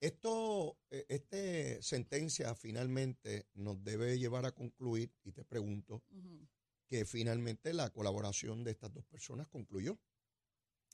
Esto, 0.00 0.78
eh, 0.90 1.04
este 1.08 1.82
sentencia 1.82 2.54
finalmente 2.54 3.46
nos 3.54 3.82
debe 3.84 4.18
llevar 4.18 4.46
a 4.46 4.52
concluir, 4.52 5.12
y 5.22 5.32
te 5.32 5.44
pregunto, 5.44 6.02
que 6.86 7.04
finalmente 7.04 7.72
la 7.72 7.90
colaboración 7.90 8.64
de 8.64 8.72
estas 8.72 8.92
dos 8.92 9.04
personas 9.04 9.46
concluyó. 9.46 9.98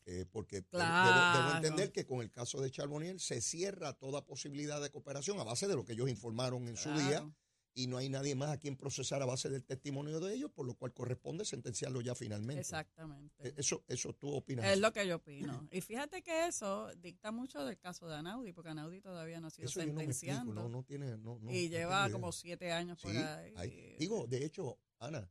Eh, 0.08 0.24
porque 0.30 0.58
debo- 0.62 0.68
Claro. 0.70 1.32
debo, 1.38 1.56
entender 1.56 1.90
que 1.90 2.06
con 2.06 2.20
el 2.20 2.30
caso 2.30 2.60
de 2.60 2.70
Charbonnier 2.70 3.18
se 3.18 3.40
cierra 3.40 3.92
toda 3.92 4.24
posibilidad 4.24 4.80
de 4.80 4.88
cooperación 4.90 5.40
a 5.40 5.42
base 5.44 5.66
de 5.66 5.74
lo 5.74 5.84
que 5.84 5.94
ellos 5.94 6.08
informaron 6.08 6.68
en 6.68 6.76
su 6.76 6.90
día 6.96 7.28
y 7.74 7.88
no 7.88 7.96
hay 7.98 8.08
nadie 8.08 8.36
más 8.36 8.50
a 8.50 8.56
quien 8.58 8.76
procesar 8.76 9.20
a 9.20 9.26
base 9.26 9.50
del 9.50 9.64
testimonio 9.64 10.20
de 10.20 10.32
ellos, 10.32 10.52
por 10.52 10.64
lo 10.64 10.74
cual 10.74 10.94
corresponde 10.94 11.44
sentenciarlo 11.44 12.00
ya 12.02 12.14
finalmente. 12.14 12.60
Exactamente. 12.60 13.34
Eh, 13.48 13.54
Eso, 13.56 13.82
eso 13.88 14.14
tú 14.14 14.32
opinas. 14.32 14.64
Es 14.66 14.78
lo 14.78 14.92
que 14.92 15.08
yo 15.08 15.16
opino. 15.16 15.66
Y 15.72 15.80
fíjate 15.80 16.22
que 16.22 16.46
eso 16.46 16.88
dicta 16.94 17.32
mucho 17.32 17.64
del 17.64 17.76
caso 17.76 18.06
de 18.06 18.14
Anaudi, 18.14 18.52
porque 18.52 18.70
Anaudi 18.70 19.00
todavía 19.00 19.40
no 19.40 19.48
ha 19.48 19.50
sido 19.50 19.66
eso 19.68 19.80
no 19.80 19.86
explico, 19.86 20.00
sentenciando. 20.12 20.54
no, 20.54 20.68
no 20.68 20.84
tiene, 20.84 21.18
no, 21.18 21.40
no, 21.40 21.50
y 21.50 21.68
lleva 21.68 22.08
como 22.10 22.30
siete 22.30 22.70
años 22.70 23.00
por 23.02 23.10
Sí, 23.10 23.18
ahí. 23.18 23.52
ahí. 23.56 23.96
Digo, 23.98 24.28
de 24.28 24.44
hecho, 24.44 24.78
Ana, 25.00 25.28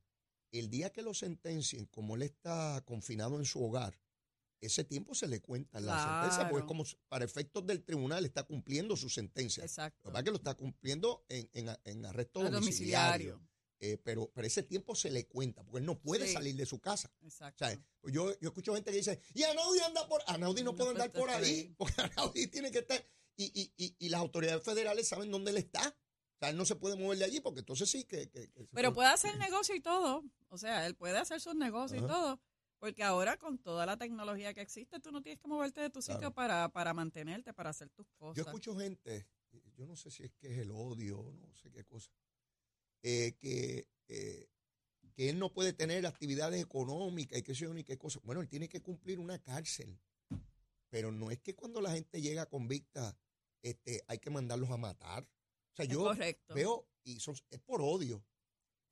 el 0.51 0.69
día 0.69 0.91
que 0.91 1.01
lo 1.01 1.13
sentencien, 1.13 1.85
como 1.85 2.15
él 2.17 2.23
está 2.23 2.83
confinado 2.85 3.37
en 3.39 3.45
su 3.45 3.63
hogar, 3.63 3.97
ese 4.61 4.83
tiempo 4.83 5.13
se 5.15 5.27
le 5.27 5.41
cuenta 5.41 5.77
en 5.79 5.85
la 5.85 6.01
sentencia, 6.21 6.49
porque 6.49 6.63
es 6.63 6.67
como 6.67 6.83
para 7.07 7.25
efectos 7.25 7.65
del 7.65 7.83
tribunal 7.83 8.25
está 8.25 8.43
cumpliendo 8.43 8.95
su 8.95 9.09
sentencia. 9.09 9.63
Exacto. 9.63 9.99
Lo 10.03 10.09
que 10.09 10.13
pasa 10.13 10.19
es 10.19 10.23
que 10.25 10.31
lo 10.31 10.37
está 10.37 10.53
cumpliendo 10.55 11.25
en, 11.29 11.49
en 11.83 12.05
arresto 12.05 12.49
domiciliario. 12.49 13.41
Eh, 13.81 13.97
pero, 14.03 14.31
pero 14.33 14.47
ese 14.47 14.63
tiempo 14.63 14.95
se 14.95 15.11
le 15.11 15.27
cuenta, 15.27 15.61
porque 15.63 15.79
él 15.79 15.85
no 15.85 15.99
puede 15.99 16.25
Sí. 16.27 16.33
salir 16.33 16.55
de 16.55 16.65
su 16.65 16.79
casa. 16.79 17.13
O 17.21 17.25
Exacto. 17.25 17.65
sea, 17.65 17.77
pues 17.99 18.13
yo, 18.13 18.31
yo 18.39 18.47
escucho 18.49 18.73
gente 18.73 18.89
que 18.89 18.97
dice, 18.97 19.19
y 19.33 19.43
Anaudi 19.43 19.79
anda 19.79 20.07
por... 20.07 20.23
Anaudi 20.27 20.63
no, 20.63 20.71
No 20.71 20.77
puede 20.77 20.91
andar 20.91 21.11
por 21.11 21.29
ahí, 21.29 21.43
ahí. 21.43 21.75
porque 21.77 22.01
Anaudi 22.01 22.47
tiene 22.47 22.71
que 22.71 22.79
estar... 22.79 23.05
Y, 23.35 23.51
y, 23.53 23.73
y, 23.75 23.95
y 23.99 24.09
las 24.09 24.21
autoridades 24.21 24.63
federales 24.63 25.09
saben 25.09 25.29
dónde 25.29 25.51
él 25.51 25.57
está. 25.57 25.89
O 25.89 26.37
sea, 26.39 26.49
él 26.49 26.57
no 26.57 26.63
se 26.65 26.75
puede 26.77 26.95
mover 26.95 27.17
de 27.19 27.25
allí, 27.25 27.41
porque 27.41 27.59
entonces 27.59 27.89
sí 27.89 28.05
que... 28.05 28.29
que- 28.29 28.49
que 28.49 28.61
se 28.61 28.69
Pero 28.73 28.93
puede- 28.93 29.09
hacer 29.09 29.37
negocio 29.37 29.75
y 29.75 29.81
todo. 29.81 30.23
O 30.47 30.57
sea, 30.57 30.87
él 30.87 30.95
puede 30.95 31.17
hacer 31.17 31.41
sus 31.41 31.53
negocios 31.55 32.01
y 32.01 32.07
todo. 32.07 32.39
Porque 32.79 33.03
ahora 33.03 33.37
con 33.37 33.57
toda 33.57 33.85
la 33.85 33.97
tecnología 33.97 34.53
que 34.53 34.61
existe, 34.61 34.99
tú 34.99 35.11
no 35.11 35.21
tienes 35.21 35.39
que 35.39 35.47
moverte 35.47 35.81
de 35.81 35.89
tu 35.89 36.01
sitio 36.01 36.19
Claro. 36.19 36.33
para, 36.35 36.69
para 36.69 36.93
mantenerte, 36.93 37.53
para 37.53 37.69
hacer 37.71 37.89
tus 37.89 38.07
cosas. 38.11 38.35
Yo 38.35 38.43
escucho 38.43 38.75
gente, 38.77 39.27
yo 39.75 39.85
no 39.85 39.95
sé 39.95 40.11
si 40.11 40.23
es 40.23 40.31
que 40.33 40.51
es 40.53 40.59
el 40.59 40.71
odio, 40.71 41.33
no 41.39 41.53
sé 41.55 41.71
qué 41.71 41.83
cosa, 41.85 42.11
eh, 43.01 43.35
que, 43.39 43.87
eh, 44.07 44.47
que 45.13 45.29
él 45.29 45.39
no 45.39 45.51
puede 45.53 45.73
tener 45.73 46.05
actividades 46.05 46.61
económicas 46.61 47.39
y 47.39 47.43
qué 47.43 47.55
sé 47.55 47.61
yo 47.65 47.73
ni 47.73 47.83
qué 47.83 47.97
cosa. 47.97 48.19
Bueno, 48.23 48.41
él 48.41 48.49
tiene 48.49 48.67
que 48.69 48.81
cumplir 48.81 49.19
una 49.19 49.39
cárcel. 49.39 49.97
Pero 50.89 51.11
no 51.11 51.31
es 51.31 51.39
que 51.41 51.55
cuando 51.55 51.81
la 51.81 51.91
gente 51.91 52.21
llega 52.21 52.45
convicta, 52.45 53.17
este, 53.61 54.03
hay 54.07 54.19
que 54.19 54.29
mandarlos 54.29 54.69
a 54.69 54.77
matar. 54.77 55.23
O 55.23 55.75
sea, 55.75 55.85
Es 55.85 55.91
yo 55.91 56.03
correcto. 56.03 56.53
veo, 56.53 56.87
y 57.03 57.19
son, 57.19 57.35
es 57.49 57.59
por 57.59 57.81
odio. 57.81 58.23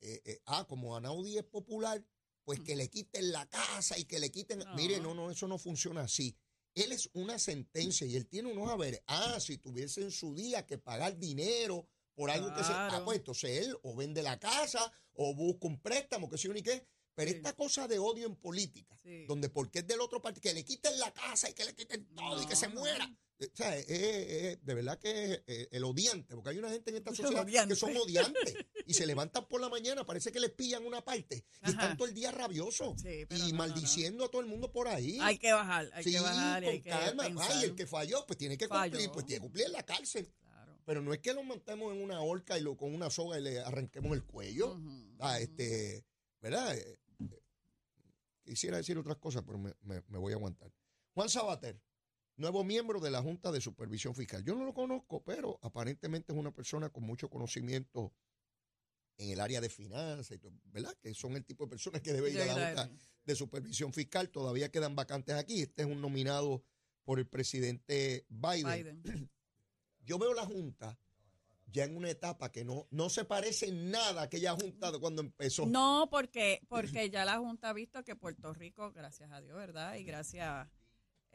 Eh, 0.00 0.20
eh, 0.24 0.42
ah, 0.46 0.66
como 0.68 0.96
Anaudi 0.96 1.38
es 1.38 1.44
popular, 1.44 2.04
pues 2.44 2.60
que 2.60 2.76
le 2.76 2.88
quiten 2.90 3.32
la 3.32 3.46
casa 3.48 3.98
y 3.98 4.04
que 4.04 4.18
le 4.18 4.30
quiten. 4.30 4.60
No. 4.60 4.74
Mire, 4.74 5.00
no, 5.00 5.14
no, 5.14 5.30
eso 5.30 5.48
no 5.48 5.58
funciona 5.58 6.02
así. 6.02 6.36
Él 6.74 6.92
es 6.92 7.08
una 7.12 7.38
sentencia 7.38 8.06
y 8.06 8.16
él 8.16 8.26
tiene 8.26 8.52
unos 8.52 8.68
haberes. 8.70 9.02
Ah, 9.06 9.38
si 9.40 9.58
tuviese 9.58 10.02
en 10.02 10.10
su 10.10 10.34
día 10.34 10.66
que 10.66 10.76
pagar 10.78 11.16
dinero 11.18 11.86
por 12.14 12.30
algo 12.30 12.48
que 12.54 12.64
se. 12.64 12.72
Ah, 12.72 13.02
pues 13.04 13.18
entonces 13.18 13.66
él 13.66 13.76
o 13.82 13.94
vende 13.94 14.22
la 14.22 14.38
casa 14.38 14.92
o 15.14 15.34
busca 15.34 15.66
un 15.68 15.80
préstamo, 15.80 16.28
que 16.28 16.36
sé 16.38 16.48
yo 16.48 16.54
ni 16.54 16.62
qué. 16.62 16.86
Pero 17.14 17.30
Sí. 17.30 17.36
esta 17.36 17.52
cosa 17.52 17.86
de 17.86 18.00
odio 18.00 18.26
en 18.26 18.34
política, 18.34 18.96
Sí. 19.00 19.24
donde 19.26 19.48
porque 19.48 19.78
es 19.80 19.86
del 19.86 20.00
otro 20.00 20.20
partido, 20.20 20.42
que 20.42 20.52
le 20.54 20.64
quiten 20.64 20.98
la 20.98 21.12
casa 21.12 21.48
y 21.48 21.54
que 21.54 21.64
le 21.64 21.72
quiten 21.74 22.04
todo 22.14 22.42
y 22.42 22.46
que 22.46 22.56
se 22.56 22.66
muera. 22.68 23.08
Eh, 23.40 23.48
O 23.52 23.56
sea, 23.56 23.76
es- 23.76 23.88
es- 23.88 24.26
es- 24.30 24.64
de 24.64 24.74
verdad 24.74 24.98
que 24.98 25.32
es 25.32 25.42
eh, 25.46 25.68
el 25.72 25.82
odiante, 25.84 26.34
porque 26.34 26.50
hay 26.50 26.58
una 26.58 26.70
gente 26.70 26.90
en 26.90 26.96
esta 26.98 27.12
sociedad 27.14 27.66
que 27.68 27.74
son 27.76 27.96
odiantes 27.96 28.54
y 28.86 28.94
se 28.94 29.06
levantan 29.06 29.46
por 29.48 29.60
la 29.60 29.68
mañana, 29.68 30.04
parece 30.06 30.30
que 30.30 30.38
les 30.40 30.50
pillan 30.52 30.86
una 30.86 31.04
parte 31.04 31.44
y 31.62 31.70
están 31.70 31.86
Ajá. 31.86 31.96
todo 31.96 32.06
el 32.06 32.14
día 32.14 32.30
rabiosos 32.30 33.00
Sí, 33.02 33.26
y 33.28 33.52
no, 33.52 33.58
maldiciendo 33.58 34.24
a 34.24 34.30
todo 34.30 34.40
el 34.40 34.46
mundo 34.46 34.70
por 34.70 34.86
ahí. 34.86 35.18
Hay 35.20 35.38
que 35.38 35.52
bajar, 35.52 35.90
hay 35.94 36.04
sí, 36.04 36.12
que 36.12 36.20
bajar 36.20 36.62
y 36.62 36.66
con 36.66 36.72
hay 36.74 36.80
que 36.82 36.90
calma. 36.90 37.24
pensar. 37.24 37.50
Ay, 37.52 37.64
el 37.64 37.74
que 37.74 37.86
falló, 37.88 38.24
pues 38.26 38.38
tiene 38.38 38.56
que 38.56 38.68
cumplir, 38.68 39.10
pues 39.10 39.26
tiene 39.26 39.38
que 39.38 39.42
cumplir 39.42 39.66
en 39.66 39.72
la 39.72 39.82
cárcel. 39.82 40.32
Claro. 40.40 40.78
Pero 40.86 41.02
no 41.02 41.12
es 41.12 41.18
que 41.18 41.32
lo 41.34 41.42
montemos 41.42 41.92
en 41.92 42.02
una 42.02 42.20
horca 42.20 42.56
y 42.56 42.62
lo 42.62 42.76
con 42.76 42.94
una 42.94 43.10
soga 43.10 43.38
y 43.38 43.42
le 43.42 43.58
arranquemos 43.58 44.12
el 44.12 44.22
cuello. 44.24 44.74
Ujú, 44.74 45.16
Ah, 45.18 45.32
ujú. 45.34 45.42
este, 45.42 46.04
¿verdad? 46.40 46.76
Eh, 46.76 46.98
eh, 47.20 47.40
quisiera 48.44 48.76
decir 48.76 48.96
otras 48.98 49.16
cosas, 49.16 49.42
pero 49.44 49.58
me, 49.58 49.72
me- 49.82 50.02
me 50.08 50.18
voy 50.18 50.32
a 50.32 50.36
aguantar. 50.36 50.70
Juan 51.14 51.28
Sabater, 51.28 51.80
nuevo 52.36 52.64
miembro 52.64 53.00
de 53.00 53.10
la 53.10 53.22
Junta 53.22 53.52
de 53.52 53.60
Supervisión 53.60 54.14
Fiscal. 54.14 54.44
Yo 54.44 54.54
no 54.54 54.64
lo 54.64 54.74
conozco, 54.74 55.22
pero 55.24 55.58
aparentemente 55.62 56.32
es 56.32 56.38
una 56.38 56.52
persona 56.52 56.90
con 56.90 57.04
mucho 57.04 57.28
conocimiento 57.30 58.12
en 59.16 59.30
el 59.30 59.40
área 59.40 59.60
de 59.60 59.68
finanzas, 59.68 60.38
¿verdad? 60.64 60.94
Que 61.00 61.14
son 61.14 61.36
el 61.36 61.44
tipo 61.44 61.64
de 61.64 61.70
personas 61.70 62.02
que 62.02 62.12
debe 62.12 62.30
ir 62.30 62.40
a 62.40 62.46
la 62.46 62.66
Junta 62.66 62.90
de 63.24 63.34
Supervisión 63.34 63.92
Fiscal. 63.92 64.30
Todavía 64.30 64.70
quedan 64.70 64.96
vacantes 64.96 65.34
aquí. 65.36 65.62
Este 65.62 65.82
es 65.82 65.88
un 65.88 66.00
nominado 66.00 66.64
por 67.04 67.18
el 67.18 67.26
presidente 67.26 68.26
Biden. 68.28 69.02
Biden. 69.02 69.30
Yo 70.04 70.18
veo 70.18 70.34
la 70.34 70.44
Junta 70.44 70.98
ya 71.74 71.84
en 71.84 71.96
una 71.96 72.10
etapa 72.10 72.52
que 72.52 72.64
no, 72.64 72.86
no 72.90 73.08
se 73.08 73.24
parece 73.24 73.66
en 73.66 73.90
nada 73.90 74.20
a 74.20 74.24
aquella 74.24 74.52
Junta 74.52 74.92
de 74.92 75.00
cuando 75.00 75.22
empezó. 75.22 75.66
No, 75.66 76.08
porque, 76.10 76.60
porque 76.68 77.10
ya 77.10 77.24
la 77.24 77.38
Junta 77.38 77.70
ha 77.70 77.72
visto 77.72 78.04
que 78.04 78.14
Puerto 78.14 78.52
Rico, 78.54 78.92
gracias 78.92 79.32
a 79.32 79.40
Dios, 79.40 79.56
¿verdad? 79.56 79.96
Y 79.96 80.04
gracias 80.04 80.68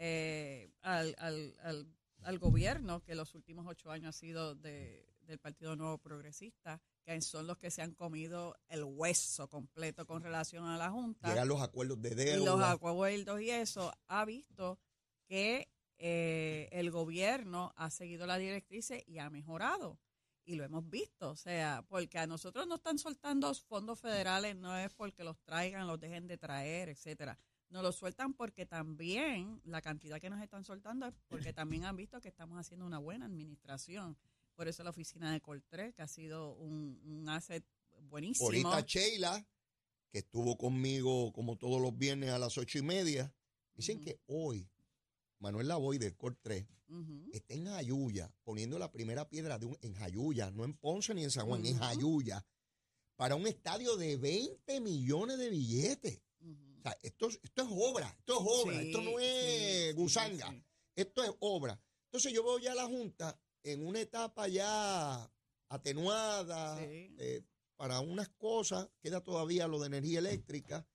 eh, 0.02 0.72
al, 0.82 1.14
al, 1.20 1.56
al, 1.62 1.94
al 2.24 2.40
gobierno, 2.40 3.04
que 3.04 3.16
los 3.16 3.36
últimos 3.36 3.68
ocho 3.68 3.92
años 3.92 4.16
ha 4.16 4.18
sido 4.18 4.56
de, 4.56 5.06
del 5.24 5.40
Partido 5.40 5.76
Nuevo 5.76 5.98
Progresista, 5.98 6.82
que 7.04 7.20
son 7.22 7.48
los 7.48 7.58
que 7.58 7.70
se 7.70 7.82
han 7.82 7.94
comido 7.94 8.56
el 8.70 8.84
hueso 8.84 9.50
completo 9.50 10.06
con 10.08 10.24
relación 10.24 10.66
a 10.66 10.78
la 10.78 10.90
Junta. 10.90 11.28
Llegar 11.28 11.48
los 11.48 11.62
acuerdos 11.62 12.02
de 12.02 12.12
y 12.12 12.16
deuda. 12.16 12.46
los 12.46 12.62
acuerdos 12.62 13.42
y 13.42 13.52
eso, 13.52 13.94
ha 14.08 14.24
visto 14.26 14.80
que 15.28 15.70
eh, 15.98 16.70
el 16.72 16.92
gobierno 16.92 17.74
ha 17.76 17.90
seguido 17.90 18.26
la 18.26 18.38
directriz 18.38 18.92
y 19.06 19.20
ha 19.20 19.30
mejorado. 19.30 20.00
Y 20.46 20.56
lo 20.56 20.64
hemos 20.64 20.90
visto, 20.90 21.30
o 21.30 21.36
sea, 21.36 21.86
porque 21.90 22.18
a 22.18 22.26
nosotros 22.26 22.66
nos 22.66 22.80
están 22.80 22.98
soltando 22.98 23.54
fondos 23.54 24.00
federales, 24.00 24.56
no 24.56 24.76
es 24.78 24.92
porque 24.94 25.24
los 25.24 25.38
traigan, 25.42 25.86
los 25.86 26.00
dejen 26.00 26.26
de 26.26 26.38
traer, 26.40 26.90
etcétera. 26.90 27.38
Nos 27.70 27.84
los 27.84 27.96
sueltan 27.96 28.34
porque 28.34 28.66
también 28.66 29.62
la 29.64 29.82
cantidad 29.82 30.20
que 30.20 30.30
nos 30.30 30.42
están 30.42 30.64
soltando 30.64 31.06
es 31.08 31.14
porque 31.28 31.54
también 31.54 31.86
han 31.86 31.96
visto 31.96 32.20
que 32.20 32.30
estamos 32.30 32.60
haciendo 32.60 32.86
una 32.86 32.98
buena 32.98 33.26
administración. 33.26 34.18
Por 34.56 34.68
eso 34.68 34.84
la 34.84 34.90
oficina 34.90 35.32
de 35.32 35.40
Coltré, 35.40 35.94
que 35.94 36.02
ha 36.02 36.08
sido 36.08 36.56
un, 36.56 37.00
un 37.06 37.30
asset 37.30 37.64
buenísimo. 38.02 38.48
Ahorita 38.48 38.82
Sheila, 38.82 39.46
que 40.12 40.20
estuvo 40.20 40.58
conmigo 40.58 41.32
como 41.32 41.58
todos 41.58 41.80
los 41.82 41.96
viernes 41.98 42.32
a 42.32 42.40
las 42.40 42.58
ocho 42.58 42.80
y 42.80 42.82
media, 42.82 43.34
dicen 43.76 44.02
que 44.02 44.20
hoy 44.26 44.68
Manuel 45.40 45.68
Lavoy 45.68 45.98
del 45.98 46.16
Cor 46.16 46.38
3 46.42 46.66
Ujú. 46.90 47.30
está 47.32 47.54
en 47.54 47.66
Jayuya, 47.66 48.34
poniendo 48.44 48.78
la 48.80 48.92
primera 48.92 49.30
piedra 49.30 49.58
de 49.58 49.68
un, 49.68 49.78
en 49.82 49.94
Jayuya, 49.94 50.52
no 50.52 50.66
en 50.66 50.74
Ponce 50.74 51.14
ni 51.14 51.24
en 51.24 51.32
San 51.32 51.48
Juan, 51.48 51.66
en. 51.66 51.78
Jayuya, 51.78 52.46
para 53.16 53.36
un 53.36 53.48
estadio 53.48 53.96
de 53.96 54.18
20 54.18 54.82
millones 54.82 55.38
de 55.38 55.50
billetes. 55.50 56.22
Ujú. 56.80 56.88
O 56.88 56.92
sea, 56.92 56.98
esto, 57.04 57.28
es- 57.28 57.40
esto 57.44 57.62
es 57.64 57.68
obra, 57.72 58.16
esto 58.20 58.34
es 58.34 58.40
obra, 58.66 58.80
Sí, 58.82 58.88
esto 58.88 59.02
no 59.02 59.20
es 59.20 59.88
sí, 59.90 59.94
gusanga, 59.94 60.50
sí. 60.50 60.64
esto 60.96 61.24
es 61.24 61.32
obra. 61.40 61.82
Entonces 62.06 62.34
yo 62.34 62.44
veo 62.44 62.60
ya 62.60 62.74
la 62.76 62.86
Junta 62.86 63.40
en 63.64 63.86
una 63.86 64.00
etapa 64.00 64.48
ya 64.48 65.30
atenuada, 65.70 66.78
eh, 66.82 67.44
para 67.76 68.00
unas 68.02 68.30
cosas, 68.30 68.90
queda 69.02 69.22
todavía 69.22 69.68
lo 69.68 69.80
de 69.80 69.88
energía 69.88 70.20
eléctrica, 70.20 70.86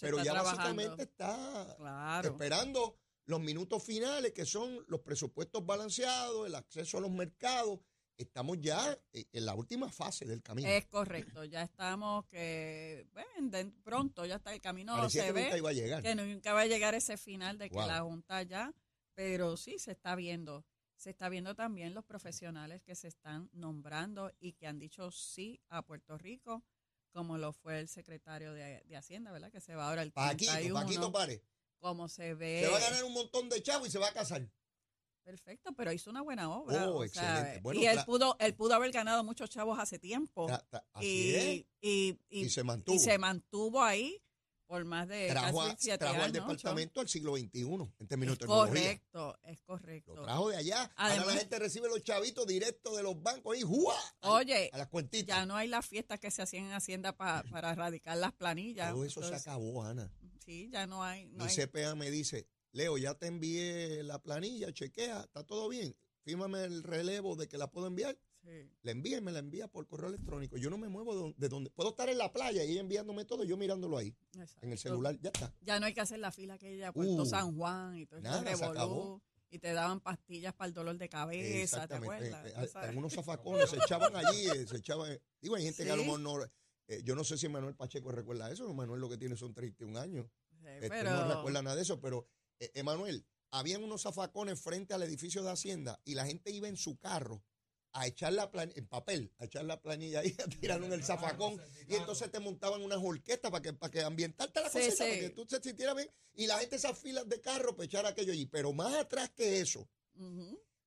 Pero 0.00 0.16
ya 0.18 0.32
trabajando. 0.32 0.56
básicamente 0.62 1.02
está 1.04 1.74
Claro. 1.76 2.28
esperando 2.30 2.98
los 3.26 3.40
minutos 3.40 3.82
finales, 3.82 4.32
que 4.32 4.44
son 4.46 4.84
los 4.88 5.00
presupuestos 5.00 5.64
balanceados, 5.64 6.46
el 6.46 6.54
acceso 6.54 6.98
a 6.98 7.00
los 7.00 7.10
mercados. 7.10 7.78
Estamos 8.18 8.58
ya 8.60 8.96
eh, 9.12 9.24
en 9.32 9.46
la 9.46 9.54
última 9.54 9.90
fase 9.90 10.24
del 10.24 10.42
camino. 10.42 10.68
Es 10.68 10.86
correcto, 10.86 11.44
ya 11.44 11.62
estamos 11.62 12.24
que 12.26 13.06
ven, 13.12 13.50
de- 13.50 13.64
pronto 13.82 14.24
ya 14.26 14.36
está 14.36 14.52
el 14.52 14.60
camino, 14.60 14.94
Parecía 14.96 15.22
se 15.22 15.26
que 15.28 15.32
ve 15.32 15.42
nunca 15.44 15.58
iba 15.58 15.70
a 15.70 15.72
llegar. 15.72 16.02
que 16.02 16.14
nunca 16.14 16.52
va 16.52 16.60
a 16.60 16.66
llegar 16.66 16.94
ese 16.94 17.16
final 17.16 17.58
de 17.58 17.68
que 17.70 17.76
Wow. 17.76 17.86
la 17.88 18.00
Junta 18.02 18.42
ya, 18.42 18.72
pero 19.14 19.56
sí 19.56 19.78
se 19.78 19.92
está 19.92 20.14
viendo. 20.14 20.64
Se 20.96 21.10
está 21.10 21.28
viendo 21.28 21.56
también 21.56 21.94
los 21.94 22.04
profesionales 22.04 22.82
que 22.82 22.94
se 22.94 23.08
están 23.08 23.50
nombrando 23.52 24.30
y 24.38 24.52
que 24.52 24.68
han 24.68 24.78
dicho 24.78 25.10
sí 25.10 25.60
a 25.68 25.82
Puerto 25.82 26.16
Rico, 26.16 26.62
como 27.10 27.38
lo 27.38 27.52
fue 27.52 27.80
el 27.80 27.88
secretario 27.88 28.52
de, 28.52 28.82
de 28.86 28.96
Hacienda, 28.96 29.32
¿verdad? 29.32 29.50
Que 29.50 29.60
se 29.60 29.74
va 29.74 29.88
ahora 29.88 30.02
el 30.02 30.12
Paquito, 30.12 30.52
31, 30.52 30.80
Paquito 30.80 31.10
Párez. 31.12 31.42
como 31.78 32.08
se 32.08 32.34
ve. 32.34 32.60
Se 32.64 32.70
va 32.70 32.76
a 32.76 32.80
ganar 32.80 33.02
un 33.04 33.14
montón 33.14 33.48
de 33.48 33.60
chavos 33.62 33.88
y 33.88 33.90
se 33.90 33.98
va 33.98 34.08
a 34.08 34.12
casar. 34.12 34.48
Perfecto, 35.24 35.72
pero 35.76 35.92
hizo 35.92 36.10
una 36.10 36.22
buena 36.22 36.50
obra. 36.50 36.90
Oh, 36.90 37.04
excelente. 37.04 37.60
Bueno, 37.60 37.80
y 37.80 37.86
él 37.86 37.98
pudo, 38.04 38.36
él 38.40 38.54
pudo 38.54 38.74
haber 38.74 38.90
ganado 38.90 39.22
muchos 39.24 39.48
chavos 39.50 39.78
hace 39.78 39.98
tiempo. 39.98 40.46
Ta- 40.46 40.66
ta- 40.68 40.84
Así 40.94 41.06
y, 41.06 41.34
es. 41.34 41.44
y, 41.80 42.18
y, 42.28 42.40
Y 42.46 42.50
se 42.50 42.64
mantuvo. 42.64 42.96
y 42.96 42.98
se 42.98 43.16
mantuvo 43.18 43.82
ahí 43.82 44.20
por 44.66 44.84
más 44.86 45.06
de 45.06 45.28
Trajo, 45.28 45.58
casi 45.58 45.70
a- 45.70 45.76
siete 45.78 45.98
trajo 45.98 46.14
al 46.14 46.20
años, 46.22 46.32
departamento 46.32 47.00
al 47.00 47.08
siglo 47.08 47.36
XXI 47.36 47.60
en 48.00 48.06
términos 48.08 48.32
Es 48.34 48.38
de 48.38 48.46
tecnología. 48.46 48.82
correcto, 48.82 49.38
es 49.44 49.60
correcto. 49.62 50.14
Lo 50.16 50.22
trajo 50.24 50.48
de 50.48 50.56
allá. 50.56 50.82
Ahora 50.96 51.14
Además- 51.14 51.26
la 51.26 51.40
gente 51.40 51.58
recibe 51.58 51.88
los 51.88 52.02
chavitos 52.02 52.46
directos 52.46 52.96
de 52.96 53.02
los 53.02 53.22
bancos 53.22 53.56
y 53.58 53.62
¡jua! 53.62 53.94
Oye, 54.22 54.70
a 54.72 54.78
las 54.78 54.88
cuentitas. 54.88 55.26
ya 55.36 55.44
no 55.46 55.56
hay 55.56 55.68
las 55.68 55.86
fiestas 55.86 56.18
que 56.18 56.30
se 56.30 56.40
hacían 56.42 56.64
en 56.64 56.72
Hacienda 56.72 57.14
pa- 57.16 57.44
para 57.50 57.72
erradicar 57.72 58.16
las 58.16 58.32
planillas. 58.32 58.90
Todo 58.92 59.04
eso 59.04 59.20
se 59.20 59.26
Entonces, 59.26 59.46
acabó, 59.46 59.84
Ana. 59.84 60.10
Sí, 60.44 60.70
ya 60.72 60.86
no 60.86 61.04
hay. 61.04 61.26
No 61.26 61.44
Mi 61.44 61.50
hay- 61.50 61.54
CPA 61.56 61.94
me 61.94 62.10
dice, 62.10 62.48
Leo, 62.72 62.96
ya 62.98 63.14
te 63.14 63.26
envié 63.26 64.02
la 64.02 64.18
planilla, 64.20 64.72
chequea, 64.72 65.20
está 65.20 65.44
todo 65.44 65.68
bien. 65.68 65.94
Fírmame 66.24 66.64
el 66.64 66.82
relevo 66.82 67.36
de 67.36 67.48
que 67.48 67.58
la 67.58 67.70
puedo 67.70 67.86
enviar. 67.86 68.16
sí. 68.44 68.70
La 68.82 68.90
envía 68.92 69.18
y 69.18 69.20
me 69.20 69.30
la 69.32 69.38
envía 69.40 69.68
por 69.68 69.86
correo 69.86 70.08
electrónico. 70.08 70.56
Yo 70.56 70.70
no 70.70 70.78
me 70.78 70.88
muevo 70.88 71.14
de 71.14 71.20
don- 71.20 71.34
de 71.36 71.48
donde. 71.48 71.70
Puedo 71.70 71.90
estar 71.90 72.08
en 72.08 72.18
la 72.18 72.32
playa 72.32 72.64
y 72.64 72.70
ella 72.72 72.80
enviándome 72.80 73.24
todo, 73.24 73.44
yo 73.44 73.56
mirándolo 73.56 73.98
ahí, 73.98 74.14
Exacto. 74.34 74.66
en 74.66 74.72
el 74.72 74.78
celular, 74.78 75.18
ya 75.20 75.28
está. 75.32 75.52
Ya 75.60 75.78
no 75.78 75.86
hay 75.86 75.94
que 75.94 76.00
hacer 76.00 76.18
la 76.18 76.32
fila 76.32 76.58
que 76.58 76.74
ella 76.74 76.88
a 76.88 76.92
Puerto 76.92 77.22
Uh, 77.22 77.26
San 77.26 77.56
Juan 77.56 77.96
y 77.98 78.06
todo 78.06 78.20
nada, 78.20 78.56
se 78.56 78.64
acabó. 78.64 79.22
Y 79.50 79.58
te 79.58 79.72
daban 79.74 80.00
pastillas 80.00 80.54
para 80.54 80.68
el 80.68 80.72
dolor 80.74 80.96
de 80.96 81.08
cabeza, 81.10 81.86
¿te 81.86 81.94
acuerdas? 81.94 82.46
Eh, 82.46 82.54
eh, 82.56 82.66
sabes. 82.68 82.90
En 82.90 82.96
unos 82.98 83.12
zafacones 83.12 83.68
se 83.68 83.76
echaban 83.76 84.16
allí, 84.16 84.46
eh, 84.48 84.66
se 84.66 84.78
echaban. 84.78 85.18
Digo, 85.42 85.56
hay 85.56 85.64
gente 85.64 85.84
que 85.84 85.90
a 85.90 85.96
lo 85.96 86.04
mejor 86.04 86.20
no. 86.20 86.42
eh, 86.88 87.02
yo 87.04 87.14
no 87.14 87.22
sé 87.22 87.36
si 87.36 87.48
Manuel 87.48 87.74
Pacheco 87.76 88.10
recuerda 88.12 88.50
eso. 88.50 88.72
Manuel 88.72 89.00
lo 89.00 89.08
que 89.10 89.18
tiene 89.18 89.36
son 89.36 89.52
31 89.52 89.94
años. 90.00 90.26
Sí, 90.58 90.66
Este, 90.68 90.88
pero 90.88 91.10
No 91.10 91.34
recuerda 91.36 91.60
nada 91.62 91.76
de 91.76 91.82
eso, 91.82 92.00
pero, 92.00 92.20
eh, 92.20 92.24
Emanuel, 92.74 93.24
habían 93.50 93.82
unos 93.84 94.02
zafacones 94.02 94.60
frente 94.60 94.94
al 94.94 95.02
edificio 95.02 95.42
de 95.42 95.50
Hacienda 95.50 96.00
y 96.04 96.14
la 96.14 96.24
gente 96.26 96.50
iba 96.50 96.68
en 96.68 96.76
su 96.76 96.96
carro 96.98 97.42
a 97.94 98.06
echar 98.06 98.32
la 98.32 98.50
planilla, 98.50 98.78
en 98.78 98.86
papel, 98.86 99.34
a 99.38 99.44
echar 99.44 99.64
la 99.66 99.80
planilla 99.82 100.20
ahí, 100.20 100.34
a 100.42 100.48
tirarlo 100.48 100.86
en 100.86 100.94
el 100.94 101.04
zafacón, 101.04 101.60
y 101.86 101.94
entonces 101.94 102.30
te 102.30 102.40
montaban 102.40 102.80
unas 102.82 102.98
orquestas 103.02 103.50
para 103.50 103.60
que, 103.60 103.74
para 103.74 103.90
que 103.90 104.00
ambientarte 104.02 104.60
la 104.62 104.70
Sí, 104.70 104.78
cosita, 104.78 104.94
sí. 105.04 105.10
para 105.10 105.20
que 105.20 105.30
tú 105.30 105.44
te 105.44 105.60
sintieras 105.62 105.96
bien, 105.96 106.10
y 106.34 106.46
la 106.46 106.58
gente 106.58 106.76
esas 106.76 106.98
filas 106.98 107.28
de 107.28 107.38
carro 107.42 107.76
para 107.76 107.84
echar 107.84 108.06
aquello 108.06 108.32
allí. 108.32 108.46
Pero 108.46 108.72
más 108.72 108.94
atrás 108.94 109.28
que 109.36 109.60
eso, 109.60 109.86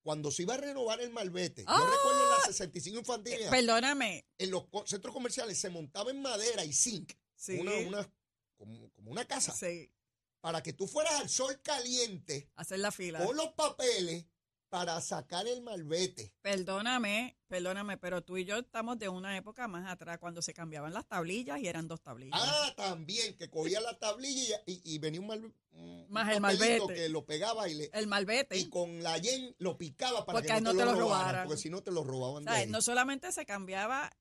cuando 0.02 0.32
se 0.32 0.42
iba 0.42 0.56
a 0.56 0.58
renovar 0.58 1.00
el 1.00 1.12
malvete, 1.12 1.64
¡Ah! 1.68 1.78
yo 1.78 1.86
recuerdo 1.86 2.24
en 2.24 2.30
la 2.32 2.46
65 2.48 2.98
infantil, 2.98 3.34
Eh, 3.34 3.48
Perdóname. 3.52 4.26
en 4.40 4.50
los 4.50 4.64
centros 4.88 5.14
comerciales 5.14 5.60
se 5.60 5.70
montaba 5.70 6.10
en 6.10 6.24
madera 6.24 6.66
y 6.66 6.74
zinc, 6.74 7.14
Sí. 7.36 7.60
una, 7.60 7.76
una, 7.88 8.14
como, 8.58 8.90
como 8.92 9.12
una 9.12 9.26
casa, 9.26 9.54
Sí. 9.54 9.92
Para 10.46 10.62
que 10.62 10.74
tú 10.74 10.86
fueras 10.86 11.16
al 11.22 11.28
sol 11.28 11.60
caliente 11.64 12.52
Hacer 12.56 12.78
la 12.78 12.92
fila. 12.92 13.26
con 13.26 13.36
los 13.36 13.48
papeles 13.54 14.28
para 14.70 15.02
sacar 15.02 15.48
el 15.48 15.64
malvete. 15.64 16.36
Perdóname, 16.44 17.36
perdóname, 17.48 17.98
pero 17.98 18.22
tú 18.24 18.38
y 18.38 18.46
yo 18.46 18.58
estamos 18.58 19.00
de 19.00 19.10
una 19.10 19.36
época 19.38 19.68
más 19.68 19.90
atrás 19.92 20.20
cuando 20.20 20.44
se 20.44 20.54
cambiaban 20.54 20.94
las 20.94 21.08
tablillas 21.08 21.60
y 21.60 21.68
eran 21.68 21.88
dos 21.88 22.00
tablillas. 22.04 22.40
Ah, 22.44 22.72
también, 22.78 23.36
que 23.38 23.50
cogía 23.50 23.82
la 23.82 23.98
tablilla 23.98 24.62
y, 24.68 24.74
y- 24.74 24.82
y 24.94 24.98
venía 25.00 25.20
un, 25.20 25.26
mal, 25.26 25.52
un 25.72 26.06
Más 26.10 26.32
el 26.32 26.42
malvete. 26.42 26.94
que 26.94 27.10
lo 27.10 27.26
pegaba 27.26 27.68
y, 27.68 27.74
le, 27.74 27.90
El 27.92 28.06
malvete. 28.06 28.56
y 28.56 28.70
con 28.70 29.02
la 29.02 29.18
yen 29.18 29.56
lo 29.58 29.80
picaba 29.80 30.28
para 30.28 30.38
Porque 30.38 30.54
que 30.54 30.62
no, 30.62 30.62
no 30.62 30.72
te, 30.74 30.78
te 30.78 30.86
lo 30.86 30.92
lo 30.92 31.00
robaran, 31.00 31.22
robaran. 31.26 31.48
porque 31.48 31.62
si 31.64 31.70
no 31.72 31.82
te 31.82 31.90
lo 31.90 32.04
robaban 32.04 32.46
de 32.46 32.52
¿Sabes? 32.52 32.66
ahí. 32.66 32.72
No 32.72 32.84
solamente 32.84 33.32
se 33.32 33.48
cambiaba, 33.48 34.16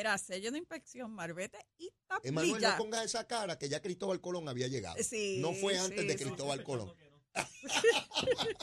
era 0.00 0.16
sello 0.18 0.50
de 0.50 0.58
inspección, 0.58 1.12
marbete 1.12 1.58
y 1.78 1.92
Emanuel, 2.22 2.52
tablilla. 2.52 2.70
no 2.72 2.78
pongas 2.78 3.04
esa 3.04 3.26
cara 3.26 3.58
que 3.58 3.68
ya 3.68 3.80
Cristóbal 3.80 4.20
Colón 4.20 4.48
había 4.48 4.66
llegado. 4.68 4.96
Sí, 5.02 5.38
no 5.40 5.52
fue 5.54 5.78
antes 5.78 6.00
sí, 6.00 6.06
de 6.06 6.18
sí. 6.18 6.24
Cristóbal 6.24 6.62
Colón. 6.64 6.92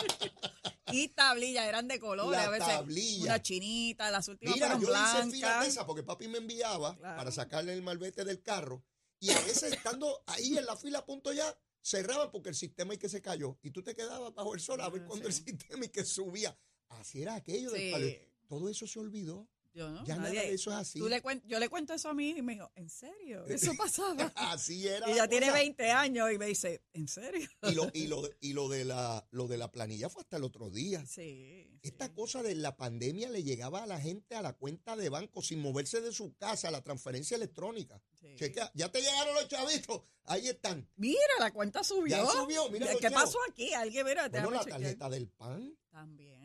Y 0.89 1.09
tablilla, 1.09 1.67
eran 1.67 1.87
de 1.89 1.99
colores. 1.99 2.31
La 2.39 2.45
a 2.45 2.49
veces 2.49 2.67
tablilla. 2.67 3.23
una 3.25 3.41
chinita, 3.41 4.09
las 4.09 4.27
últimas 4.29 4.55
Mira, 4.55 4.79
yo 4.79 4.87
hice 4.89 5.31
fila 5.31 5.61
de 5.61 5.67
esa 5.67 5.85
porque 5.85 6.01
papi 6.01 6.29
me 6.29 6.37
enviaba 6.37 6.95
Claro. 6.95 7.17
para 7.17 7.31
sacarle 7.31 7.73
el 7.73 7.81
malvete 7.81 8.23
del 8.23 8.41
carro. 8.41 8.85
Y 9.19 9.29
a 9.31 9.39
veces 9.41 9.73
estando 9.73 10.23
ahí 10.27 10.57
en 10.57 10.65
la 10.65 10.77
fila 10.77 10.99
a 10.99 11.05
punto 11.05 11.33
ya, 11.33 11.53
cerraban 11.81 12.31
porque 12.31 12.49
el 12.49 12.55
sistema 12.55 12.93
y 12.93 12.97
que 12.97 13.09
se 13.09 13.21
cayó. 13.21 13.59
Y 13.63 13.71
tú 13.71 13.83
te 13.83 13.93
quedabas 13.95 14.33
bajo 14.33 14.53
el 14.53 14.61
sol 14.61 14.79
a 14.79 14.89
ver 14.89 15.01
Ah, 15.03 15.07
cuando 15.07 15.27
el 15.27 15.33
sí. 15.33 15.43
sistema 15.47 15.85
y 15.85 15.89
que 15.89 16.05
subía. 16.05 16.57
Así 16.87 17.21
era 17.21 17.35
aquello 17.35 17.71
del 17.71 17.81
Sí. 17.81 17.91
palio. 17.91 18.15
Todo 18.47 18.69
eso 18.69 18.87
se 18.87 18.97
olvidó. 18.99 19.49
Yo 19.77 19.89
no, 19.91 20.03
Ya 20.05 20.15
nadie- 20.15 20.33
nada 20.39 20.47
de 20.47 20.53
eso 20.53 20.71
es 20.71 20.75
así. 20.77 20.97
tú 20.99 21.07
le 21.07 21.21
cuen- 21.21 21.43
yo 21.45 21.59
le 21.59 21.69
cuento 21.69 21.93
eso 21.93 22.09
a 22.09 22.13
mí 22.15 22.31
y 22.35 22.41
me 22.41 22.53
dijo, 22.53 22.71
¿en 22.75 22.89
serio? 22.89 23.45
Eso 23.45 23.73
pasaba. 23.77 24.31
Así 24.35 24.87
era. 24.87 25.07
y 25.11 25.15
ya 25.15 25.27
tiene 25.27 25.45
cosa. 25.47 25.59
20 25.59 25.91
años 25.91 26.31
y 26.33 26.37
me 26.39 26.47
dice, 26.47 26.81
¿en 26.93 27.07
serio? 27.07 27.47
Y 27.61 27.73
lo, 27.75 27.91
y 27.93 28.07
lo, 28.07 28.27
y 28.41 28.53
lo 28.53 28.69
de 28.69 28.85
la 28.85 29.27
lo 29.29 29.47
de 29.47 29.57
la 29.59 29.71
planilla 29.71 30.09
fue 30.09 30.23
hasta 30.23 30.37
el 30.37 30.43
otro 30.43 30.71
día. 30.71 31.05
Sí. 31.05 31.79
Esta 31.83 32.07
sí, 32.07 32.13
cosa 32.15 32.41
de 32.41 32.55
la 32.55 32.75
pandemia 32.75 33.29
le 33.29 33.43
llegaba 33.43 33.83
a 33.83 33.85
la 33.85 33.99
gente 34.01 34.33
a 34.35 34.41
la 34.41 34.53
cuenta 34.53 34.95
de 34.95 35.09
banco 35.09 35.43
sin 35.43 35.59
moverse 35.59 36.01
de 36.01 36.11
su 36.11 36.35
casa, 36.37 36.71
la 36.71 36.81
transferencia 36.83 37.37
electrónica. 37.37 38.01
sí. 38.19 38.35
Chequea, 38.35 38.71
ya 38.73 38.91
te 38.91 38.99
llegaron 39.01 39.35
los 39.35 39.47
chavitos, 39.47 40.01
ahí 40.23 40.47
están. 40.47 40.89
Mira, 40.95 41.19
la 41.39 41.53
cuenta 41.53 41.83
subió. 41.83 42.17
Ya 42.17 42.25
subió, 42.25 42.67
mira 42.71 42.87
¿Qué 42.99 43.11
pasó 43.11 43.37
aquí? 43.49 43.73
Alguien, 43.73 44.05
mira, 44.07 44.27
Bueno, 44.27 44.49
déjame 44.49 44.55
la 44.57 44.59
chequear. 44.63 44.79
tarjeta 44.81 45.09
del 45.11 45.27
pan. 45.29 45.77
También. 45.91 46.36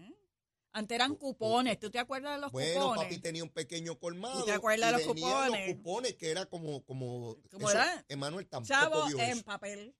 Antes 0.74 0.94
eran 0.94 1.14
cupones. 1.16 1.78
¿Tú 1.78 1.90
te 1.90 1.98
acuerdas 1.98 2.36
de 2.36 2.40
los 2.40 2.52
Bueno, 2.52 2.80
cupones? 2.80 3.04
papi 3.04 3.18
tenía 3.18 3.42
un 3.42 3.50
pequeño 3.50 3.98
colmado. 3.98 4.40
¿Tú 4.40 4.46
te 4.46 4.52
acuerdas 4.52 4.88
y 4.90 4.92
de 4.92 4.98
los 5.04 5.14
cupones? 5.14 5.66
los 5.68 5.76
cupones 5.76 6.14
que 6.14 6.30
era 6.30 6.46
como, 6.46 6.82
como, 6.84 7.36
¿Cómo 7.50 7.68
eso, 7.68 7.78
era? 7.78 8.04
Emanuel 8.08 8.46
tampoco 8.46 8.68
Chavos 8.80 9.08
vio 9.08 9.18
en 9.18 9.30
eso. 9.30 9.42
papel. 9.44 9.94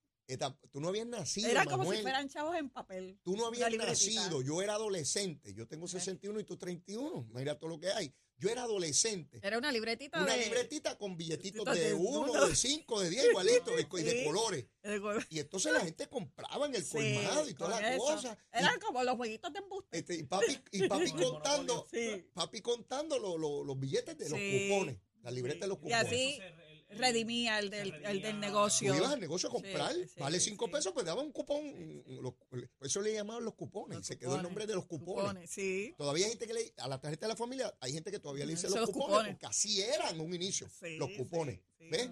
Tú 0.70 0.80
no 0.80 0.88
habías 0.88 1.06
nacido, 1.06 1.50
Era 1.50 1.64
como 1.64 1.78
Manuel. 1.78 1.98
si 1.98 2.02
fueran 2.02 2.28
chavos 2.28 2.56
en 2.56 2.70
papel. 2.70 3.18
Tú 3.22 3.36
no 3.36 3.46
habías 3.46 3.70
nacido, 3.76 4.40
yo 4.40 4.62
era 4.62 4.74
adolescente. 4.74 5.52
Yo 5.52 5.66
tengo 5.68 5.86
61 5.86 6.40
y 6.40 6.44
tú 6.44 6.56
31. 6.56 7.26
Mira 7.34 7.58
todo 7.58 7.68
lo 7.68 7.78
que 7.78 7.92
hay. 7.92 8.14
Yo 8.42 8.48
era 8.50 8.64
adolescente. 8.64 9.38
Era 9.40 9.56
una 9.56 9.70
libretita 9.70 10.20
Una 10.20 10.32
de... 10.34 10.44
libretita 10.44 10.98
con 10.98 11.16
billetitos 11.16 11.64
de 11.64 11.80
de 11.80 11.94
uno, 11.94 12.32
uno. 12.32 12.46
de 12.48 12.56
cinco, 12.56 13.00
de 13.00 13.08
diez, 13.08 13.26
igualitos, 13.30 13.72
y 13.72 14.02
de 14.02 14.10
Sí. 14.18 14.24
colores. 14.24 14.66
de 14.82 15.00
color. 15.00 15.24
Y 15.30 15.38
entonces 15.38 15.72
la 15.72 15.80
gente 15.80 16.08
compraba 16.08 16.66
en 16.66 16.74
el 16.74 16.82
Sí, 16.84 16.90
colmado 16.92 17.48
y 17.48 17.54
toda 17.54 17.74
con 17.74 17.82
la 17.82 17.94
eso. 17.94 18.02
cosa. 18.04 18.38
Y, 18.52 18.58
Eran 18.58 18.80
como 18.80 19.04
los 19.04 19.14
jueguitos 19.16 19.52
de 19.52 19.58
embuste. 19.60 19.96
este, 19.98 20.14
y 20.16 20.22
papi, 20.24 20.58
y 20.72 20.88
papi 20.88 21.12
contando, 21.12 21.86
Sí. 21.88 22.26
papi 22.34 22.60
contando 22.60 23.16
lo- 23.20 23.38
lo- 23.38 23.62
los 23.62 23.78
billetes 23.78 24.18
de 24.18 24.28
los 24.28 24.38
cupones, 24.40 24.98
la 25.22 25.30
libreta 25.30 25.60
de 25.60 25.68
los 25.68 25.78
Y 25.78 25.82
cupones. 25.82 26.04
así 26.04 26.40
redimía 26.96 27.58
el 27.58 27.70
del, 27.70 27.92
el 28.04 28.22
del 28.22 28.40
negocio. 28.40 28.92
Tú 28.92 28.98
ibas 28.98 29.12
al 29.12 29.20
negocio 29.20 29.48
a 29.48 29.52
comprar, 29.52 29.92
Sí, 29.94 30.08
sí, 30.08 30.20
vale 30.20 30.40
sí, 30.40 30.50
cinco 30.50 30.66
sí. 30.66 30.72
pesos, 30.72 30.92
pues 30.92 31.04
daba 31.06 31.22
un 31.22 31.32
cupón. 31.32 32.02
los- 32.06 32.34
eso 32.82 33.00
le 33.00 33.12
llamaban 33.14 33.44
los 33.44 33.54
cupones. 33.54 33.98
Los 33.98 34.06
y 34.06 34.08
se 34.08 34.18
quedó 34.18 34.30
el 34.30 34.36
cupones, 34.36 34.42
nombre 34.50 34.66
de 34.66 34.74
los 34.74 34.86
cupones. 34.86 35.50
sí. 35.50 35.94
Todavía 35.96 36.26
hay 36.26 36.30
gente 36.32 36.46
que 36.46 36.54
le, 36.54 36.74
a 36.78 36.88
la 36.88 37.00
tarjeta 37.00 37.26
de 37.26 37.32
la 37.32 37.36
familia, 37.36 37.72
hay 37.80 37.92
gente 37.92 38.10
que 38.10 38.18
todavía 38.18 38.44
le 38.46 38.52
dice 38.52 38.68
los, 38.68 38.76
los 38.80 38.90
cupones, 38.90 39.08
cupones. 39.10 39.32
porque 39.34 39.46
así 39.46 39.80
eran 39.82 40.14
en 40.14 40.20
un 40.20 40.34
inicio, 40.34 40.68
Sí, 40.68 40.96
los 40.98 41.10
cupones. 41.16 41.56
sí, 41.78 41.84
sí. 41.84 41.88
¿Ves? 41.90 42.10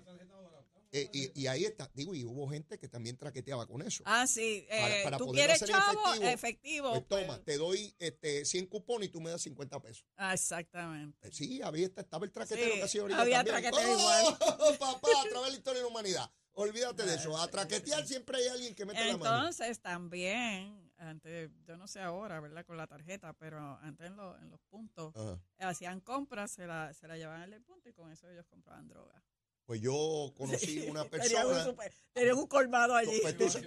Eh, 0.93 1.09
y, 1.13 1.43
y 1.43 1.47
ahí 1.47 1.65
está, 1.65 1.89
digo, 1.95 2.15
y 2.17 2.25
hubo 2.25 2.49
gente 2.51 2.77
que 2.79 2.89
también 2.89 3.17
traqueteaba 3.17 3.65
con 3.67 3.81
eso. 3.83 4.03
Ah, 4.07 4.27
sí. 4.27 4.67
Para- 4.69 4.99
eh, 5.01 5.05
para 5.05 5.19
¿Tú 5.19 5.31
quieres 5.31 5.61
chavo? 5.61 6.15
efectivo, 6.15 6.25
Efectivo. 6.29 6.91
pues 6.91 7.05
pues. 7.09 7.27
toma, 7.27 7.39
te 7.45 7.57
doy 7.59 7.95
este 8.01 8.45
100 8.45 8.67
cupones 8.67 9.09
y 9.09 9.13
tú 9.13 9.21
me 9.21 9.31
das 9.31 9.41
50 9.43 9.81
pesos. 9.81 10.05
Ah, 10.17 10.35
exactamente. 10.35 11.29
Eh, 11.29 11.31
Sí, 11.33 11.63
había, 11.63 11.87
esta- 11.87 12.01
estaba 12.01 12.25
el 12.25 12.33
traquetero 12.33 12.73
Sí, 12.73 12.79
que 12.79 12.83
hacía 12.85 13.03
ahorita 13.03 13.21
había 13.21 13.45
también. 13.45 13.71
traquetero 13.71 13.99
¡Oh, 13.99 14.75
papá, 14.81 15.09
a 15.25 15.29
través 15.29 15.45
de 15.47 15.51
la 15.53 15.57
historia 15.57 15.79
de 15.79 15.85
la 15.85 15.89
humanidad. 15.89 16.31
Olvídate 16.55 17.05
de 17.07 17.15
eso. 17.15 17.39
A 17.39 17.47
traquetear 17.49 18.05
siempre 18.07 18.39
hay 18.39 18.49
alguien 18.49 18.75
que 18.75 18.85
mete 18.85 19.05
la 19.05 19.17
mano. 19.17 19.37
Entonces, 19.37 19.81
también, 19.81 20.93
antes, 20.99 21.51
yo 21.65 21.77
no 21.77 21.87
sé 21.87 22.01
ahora, 22.01 22.41
¿verdad? 22.41 22.67
Con 22.67 22.77
la 22.77 22.89
tarjeta, 22.89 23.33
pero 23.35 23.79
antes 23.83 24.09
en, 24.09 24.17
lo- 24.17 24.37
en 24.39 24.51
los 24.51 24.61
puntos, 24.63 25.15
Ajá. 25.15 25.41
hacían 25.61 26.01
compras, 26.01 26.51
se 26.51 26.67
la, 26.67 26.93
se 26.93 27.07
la 27.07 27.17
llevaban 27.17 27.43
al 27.43 27.63
punto 27.63 27.89
y 27.89 27.93
con 27.93 28.11
eso 28.11 28.29
ellos 28.29 28.45
compraban 28.49 28.89
droga. 28.89 29.23
Pues 29.67 29.81
yo 29.81 30.33
conocí 30.37 30.87
una 30.89 31.03
un, 31.05 31.09
persona. 31.11 31.65
super- 31.65 31.93
tenían 32.13 32.39
un 32.39 32.47
colmado 32.47 32.95
allí. 32.95 33.19
Pues 33.23 33.37
tú 33.37 33.49
sa- 33.49 33.61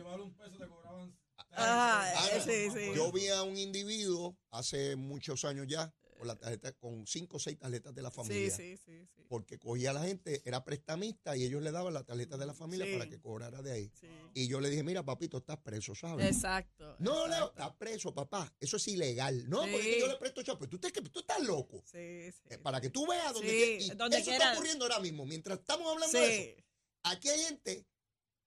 Ah, 1.55 2.11
sí, 2.43 2.69
sí. 2.71 2.91
Yo 2.95 3.11
vi 3.11 3.27
a 3.29 3.43
un 3.43 3.55
individuo 3.57 4.35
hace 4.49 4.95
muchos 4.95 5.45
años 5.45 5.67
ya, 5.69 5.93
con 6.23 6.27
la 6.29 6.35
tarjeta, 6.37 6.71
con 6.73 7.05
cinco 7.05 7.35
o 7.35 7.39
seis 7.39 7.59
tarjetas 7.59 7.93
de 7.93 8.01
la 8.01 8.09
familia. 8.11 8.49
Sí, 8.55 8.77
sí, 8.77 8.83
sí, 8.85 9.07
sí. 9.15 9.23
Porque 9.27 9.59
cogía 9.59 9.89
a 9.89 9.93
la 9.93 10.03
gente, 10.03 10.41
era 10.45 10.63
prestamista 10.63 11.35
y 11.35 11.43
ellos 11.43 11.61
le 11.61 11.71
daban 11.71 11.93
la 11.93 12.03
tarjeta 12.05 12.37
de 12.37 12.45
la 12.45 12.53
familia 12.53 12.85
Sí. 12.85 12.93
para 12.93 13.09
que 13.09 13.19
cobrara 13.19 13.61
de 13.61 13.71
ahí. 13.71 13.91
sí. 13.99 14.07
Y 14.33 14.47
yo 14.47 14.61
le 14.61 14.69
dije, 14.69 14.83
mira, 14.83 15.03
papito, 15.03 15.37
estás 15.39 15.57
preso, 15.57 15.93
¿sabes? 15.95 16.25
Exacto. 16.33 16.95
No, 16.99 17.27
Leo, 17.27 17.35
exacto. 17.35 17.61
estás 17.61 17.75
preso, 17.75 18.13
papá. 18.13 18.53
Eso 18.59 18.77
es 18.77 18.87
ilegal. 18.87 19.49
No, 19.49 19.59
porque 19.61 19.79
es 19.79 19.95
que 19.95 19.99
yo 19.99 20.07
le 20.07 20.15
presto 20.15 20.41
chavo. 20.43 20.59
Pero 20.59 20.69
tú, 20.71 20.79
te- 20.79 20.91
tú 20.91 21.19
estás 21.19 21.41
loco. 21.41 21.83
Sí, 21.85 22.31
sí. 22.31 22.41
Eh, 22.49 22.57
Para 22.57 22.79
que 22.79 22.89
tú 22.89 23.05
veas 23.05 23.33
donde 23.33 23.75
y 23.81 23.89
eso 24.21 24.31
está 24.31 24.53
ocurriendo 24.53 24.85
ahora 24.85 24.99
mismo. 24.99 25.25
Mientras 25.25 25.59
estamos 25.59 25.91
hablando 25.91 26.17
de 26.17 26.51
eso, 26.53 26.63
aquí 27.03 27.27
hay 27.29 27.39
gente 27.43 27.85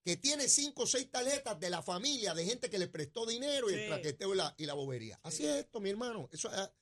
que 0.04 0.16
tiene 0.16 0.48
cinco 0.48 0.84
o 0.84 0.86
seis 0.86 1.10
tarjetas 1.10 1.58
de 1.58 1.68
la 1.68 1.82
familia, 1.82 2.32
de 2.32 2.44
gente 2.44 2.70
que 2.70 2.78
le 2.78 2.86
prestó 2.86 3.26
dinero 3.26 3.68
y 3.70 3.74
el 3.74 3.88
traqueteo 3.88 4.34
y 4.34 4.36
la, 4.36 4.54
y 4.56 4.64
la 4.64 4.74
bobería. 4.74 5.18
Así 5.24 5.38
Sí. 5.38 5.46
es 5.48 5.56
esto, 5.56 5.80
mi 5.80 5.90
hermano. 5.90 6.28
Eso, 6.32 6.48
ah, 6.52 6.62
olvide- 6.62 6.72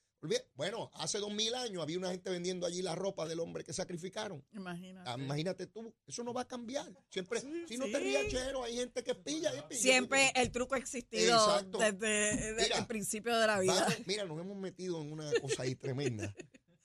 bueno, 0.55 0.91
hace 0.95 1.19
dos 1.19 1.33
mil 1.33 1.55
años 1.55 1.83
había 1.83 1.99
una 1.99 2.11
gente 2.11 2.31
vendiendo 2.31 2.67
allí 2.67 2.83
la 2.83 2.95
ropa 2.95 3.27
del 3.27 3.41
hombre 3.41 3.65
que 3.65 3.73
sacrificaron. 3.73 4.45
imagínate. 4.53 5.11
Ah, 5.11 5.17
Imagínate 5.19 5.67
tú, 5.67 5.95
eso 6.07 6.23
no 6.25 6.33
va 6.33 6.43
a 6.43 6.49
cambiar. 6.49 6.91
Siempre, 7.11 7.41
Sí, 7.41 7.65
si 7.69 7.77
no 7.79 7.87
sí. 7.87 7.93
te 7.93 7.99
rías, 7.99 8.27
chero, 8.29 8.63
hay 8.65 8.77
gente 8.77 9.03
que 9.05 9.15
pilla. 9.15 9.51
y 9.57 9.61
pilla. 9.69 9.81
Siempre 9.81 10.33
el 10.35 10.51
truco 10.51 10.75
ha 10.75 10.79
existido 10.79 11.35
Exacto. 11.35 11.79
desde, 11.79 12.37
desde 12.37 12.63
Mira, 12.63 12.79
el 12.79 12.87
principio 12.87 13.37
de 13.39 13.47
la 13.47 13.59
vida. 13.61 13.75
Vamos, 13.75 14.07
mira, 14.07 14.25
nos 14.25 14.41
hemos 14.41 14.57
metido 14.57 15.01
en 15.03 15.13
una 15.13 15.31
cosa 15.41 15.63
ahí 15.63 15.75
tremenda. 15.75 16.35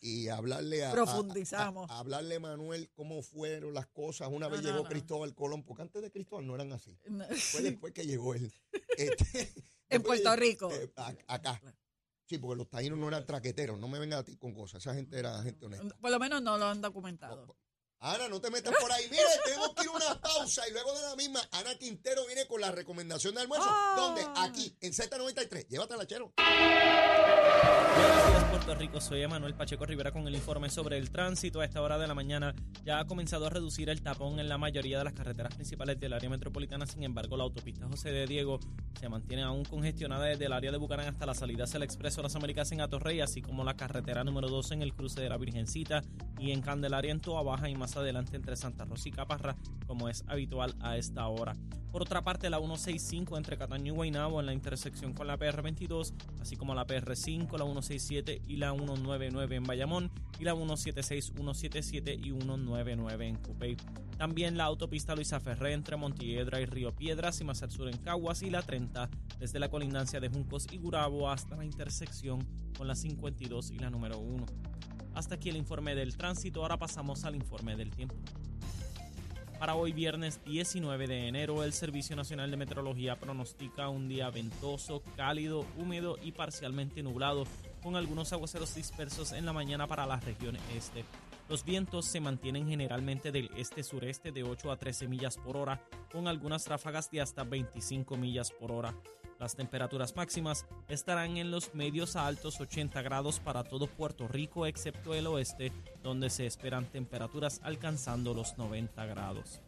Y 0.02 0.30
hablarle 0.30 0.86
a, 0.86 0.92
a- 0.92 0.94
Profundizamos. 0.94 1.90
a- 1.92 1.96
a 1.96 2.00
hablarle 2.00 2.36
a 2.36 2.40
Manuel 2.40 2.90
cómo 2.94 3.22
fueron 3.22 3.74
las 3.74 3.86
cosas. 3.88 4.30
Una 4.30 4.48
No, 4.48 4.52
vez 4.54 4.62
no, 4.62 4.70
llegó 4.70 4.84
no. 4.84 4.90
Cristóbal 4.90 5.36
Colón, 5.36 5.64
porque 5.64 5.82
antes 5.82 6.02
de 6.02 6.10
Cristóbal 6.10 6.48
no 6.48 6.56
eran 6.56 6.72
así. 6.72 6.98
No. 7.10 7.26
Fue 7.36 7.62
después 7.62 7.94
que 7.94 8.06
llegó 8.06 8.34
él. 8.34 8.50
Este, 8.98 9.52
En 9.90 10.02
Puerto 10.04 10.34
Rico. 10.38 10.72
eh, 10.72 10.90
a- 10.96 11.14
acá. 11.28 11.62
Sí, 12.30 12.38
porque 12.38 12.58
los 12.58 12.70
taínos 12.70 13.00
no 13.00 13.08
eran 13.08 13.26
traqueteros. 13.26 13.80
No 13.80 13.88
me 13.88 13.98
vengas 13.98 14.20
a 14.20 14.24
ti 14.24 14.38
con 14.38 14.54
cosas. 14.54 14.86
Esa 14.86 14.94
gente 14.94 15.18
era 15.18 15.42
gente 15.42 15.66
honesta. 15.66 15.96
Por 16.00 16.12
lo 16.12 16.20
menos 16.20 16.44
no 16.44 16.60
lo 16.60 16.68
han 16.68 16.80
documentado. 16.80 17.58
Ana, 18.02 18.30
no 18.30 18.40
te 18.40 18.52
metas 18.52 18.74
por 18.80 18.92
ahí. 18.92 19.06
Mire, 19.10 19.24
tenemos 19.44 19.74
que 19.74 19.82
ir 19.82 19.90
a 19.90 19.92
una 19.92 20.22
pausa 20.22 20.68
y 20.70 20.72
luego 20.72 20.94
de 20.94 21.02
la 21.02 21.16
misma, 21.16 21.42
Ana 21.52 21.76
Quintero 21.80 22.26
viene 22.28 22.46
con 22.46 22.62
la 22.62 22.72
recomendación 22.72 23.34
de 23.34 23.42
almuerzo. 23.42 23.68
Ah. 23.68 23.96
¿Dónde? 23.98 24.26
Aquí, 24.38 24.78
en 24.80 24.94
Z93. 24.94 25.68
Llévatela, 25.68 26.06
chero. 26.06 26.32
Puerto 28.70 28.84
Rico. 28.84 29.02
Soy 29.02 29.24
Emanuel 29.24 29.56
Pacheco 29.56 29.84
Rivera 29.84 30.12
con 30.12 30.28
el 30.28 30.36
informe 30.36 30.70
sobre 30.70 31.00
el 31.00 31.10
tránsito. 31.10 31.60
A 31.60 31.66
esta 31.66 31.82
hora 31.82 31.98
de 31.98 32.06
la 32.06 32.14
mañana 32.14 32.54
ya 32.86 33.00
ha 33.00 33.08
comenzado 33.08 33.48
a 33.48 33.50
reducir 33.50 33.90
el 33.90 34.04
tapón 34.04 34.40
en 34.40 34.48
la 34.48 34.60
mayoría 34.60 35.00
de 35.00 35.06
las 35.06 35.14
carreteras 35.14 35.56
principales 35.56 36.00
del 36.00 36.14
área 36.14 36.30
metropolitana. 36.30 36.86
Sin 36.86 37.02
embargo, 37.02 37.36
la 37.36 37.46
autopista 37.46 37.88
José 37.88 38.12
de 38.12 38.28
Diego 38.28 38.60
se 39.00 39.10
mantiene 39.10 39.42
aún 39.42 39.66
congestionada 39.66 40.26
desde 40.26 40.46
el 40.46 40.54
área 40.54 40.72
de 40.72 40.78
Bucarán 40.78 41.08
hasta 41.08 41.26
la 41.26 41.34
salida 41.34 41.64
hacia 41.64 41.78
el 41.78 41.84
Expreso 41.84 42.22
Las 42.22 42.36
Américas 42.36 42.72
en 42.72 42.82
Atorrey, 42.82 43.22
así 43.22 43.42
como 43.42 43.64
la 43.64 43.76
carretera 43.76 44.24
número 44.24 44.50
2 44.50 44.74
en 44.74 44.84
el 44.84 44.94
cruce 44.94 45.20
de 45.20 45.30
la 45.30 45.38
Virgencita 45.38 46.04
y 46.38 46.52
en 46.52 46.62
Candelaria 46.62 47.12
en 47.12 47.22
Toa 47.22 47.42
Baja 47.42 47.70
y 47.70 47.76
más 47.76 47.98
adelante 47.98 48.36
entre 48.36 48.56
Santa 48.56 48.86
Rosa 48.86 49.10
y 49.10 49.12
Caparra, 49.12 49.56
como 49.88 50.10
es 50.10 50.24
habitual 50.28 50.76
a 50.80 50.96
esta 50.96 51.28
hora. 51.28 51.56
Por 51.92 52.04
otra 52.04 52.24
parte, 52.24 52.50
la 52.50 52.58
165 52.60 53.36
entre 53.38 53.58
Cataño 53.58 53.94
y 53.94 53.96
Guaynabo 53.96 54.40
en 54.40 54.46
la 54.46 54.54
intersección 54.54 55.14
con 55.14 55.26
la 55.26 55.40
PR22, 55.40 56.14
así 56.40 56.56
como 56.56 56.76
la 56.76 56.86
PR5, 56.86 57.58
la 57.58 57.66
167 57.66 58.42
y 58.48 58.58
la 58.58 58.74
199 58.74 59.56
en 59.56 59.64
Bayamón, 59.64 60.12
y 60.40 60.44
la 60.44 60.54
176, 60.54 61.34
177 61.36 62.14
y 62.14 62.32
199 62.32 63.28
en 63.28 63.36
Cupey. 63.38 63.78
También 64.18 64.56
la 64.58 64.66
autopista 64.66 65.16
Luisa 65.16 65.40
Ferré 65.40 65.74
entre 65.74 65.96
Montiedra 65.96 66.62
y 66.62 66.66
Río 66.66 66.94
Piedras 66.94 67.42
y 67.42 67.44
más 67.44 67.64
al 67.64 67.72
sur 67.72 67.90
en 67.90 67.98
Caguas 67.98 68.44
y 68.44 68.50
la 68.50 68.62
30 68.62 69.10
desde 69.40 69.60
la 69.60 69.70
colindancia 69.70 70.20
de 70.20 70.30
Juncos 70.30 70.68
y 70.72 70.78
Gurabo 70.78 71.30
hasta 71.30 71.56
la 71.56 71.66
intersección 71.66 72.46
con 72.78 72.88
la 72.88 72.96
52 72.96 73.72
y 73.72 73.80
la 73.80 73.90
número 73.90 74.20
1. 74.20 74.46
Hasta 75.16 75.36
aquí 75.36 75.50
el 75.50 75.58
informe 75.58 75.96
del 75.96 76.18
tránsito, 76.18 76.62
ahora 76.62 76.78
pasamos 76.78 77.24
al 77.24 77.36
informe 77.36 77.76
del 77.76 77.90
tiempo. 77.90 78.16
Para 79.60 79.76
hoy 79.76 79.92
viernes 79.92 80.40
19 80.46 81.06
de 81.06 81.28
enero, 81.28 81.66
el 81.66 81.74
Servicio 81.74 82.16
Nacional 82.16 82.50
de 82.50 82.56
Meteorología 82.56 83.20
pronostica 83.20 83.90
un 83.90 84.08
día 84.08 84.30
ventoso, 84.30 85.04
cálido, 85.18 85.66
húmedo 85.78 86.18
y 86.24 86.32
parcialmente 86.32 87.04
nublado, 87.04 87.44
con 87.84 87.98
algunos 87.98 88.32
aguaceros 88.32 88.74
dispersos 88.76 89.34
en 89.34 89.46
la 89.46 89.52
mañana 89.52 89.86
para 89.86 90.06
la 90.06 90.18
región 90.18 90.58
este. 90.78 91.04
Los 91.50 91.66
vientos 91.66 92.06
se 92.06 92.22
mantienen 92.22 92.70
generalmente 92.70 93.34
del 93.34 93.50
este-sureste 93.58 94.32
de 94.32 94.44
8 94.44 94.72
a 94.72 94.78
13 94.78 95.10
millas 95.10 95.36
por 95.36 95.58
hora, 95.58 95.84
con 96.10 96.30
algunas 96.30 96.66
ráfagas 96.68 97.12
de 97.12 97.20
hasta 97.20 97.44
25 97.44 98.16
millas 98.16 98.52
por 98.52 98.72
hora. 98.72 98.96
Las 99.40 99.56
temperaturas 99.56 100.16
máximas 100.18 100.66
estarán 100.90 101.38
en 101.38 101.50
los 101.50 101.74
medios 101.74 102.18
a 102.18 102.28
altos 102.28 102.60
80 102.60 103.02
grados 103.02 103.40
para 103.40 103.64
todo 103.64 103.88
Puerto 103.88 104.28
Rico, 104.28 104.66
excepto 104.66 105.14
el 105.14 105.28
oeste, 105.28 105.72
donde 106.04 106.30
se 106.30 106.46
esperan 106.46 106.86
temperaturas 106.86 107.62
alcanzando 107.64 108.34
los 108.34 108.58
90 108.58 109.06
grados. 109.06 109.62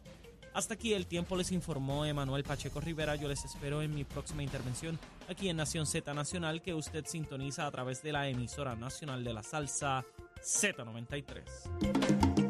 Hasta 0.52 0.74
aquí 0.74 0.92
el 0.92 1.06
tiempo 1.06 1.36
les 1.36 1.50
informó 1.50 2.04
Emanuel 2.04 2.44
Pacheco 2.44 2.82
Rivera. 2.82 3.16
Yo 3.16 3.28
les 3.28 3.46
espero 3.46 3.80
en 3.80 3.94
mi 3.94 4.04
próxima 4.04 4.42
intervención 4.42 4.98
aquí 5.26 5.48
en 5.48 5.56
Nación 5.56 5.86
Z 5.86 6.12
Nacional, 6.12 6.60
que 6.60 6.74
usted 6.74 7.06
sintoniza 7.06 7.66
a 7.66 7.70
través 7.70 8.02
de 8.02 8.12
la 8.12 8.28
emisora 8.28 8.76
nacional 8.76 9.24
de 9.24 9.32
la 9.32 9.42
salsa 9.42 10.04
Z93. 10.42 12.41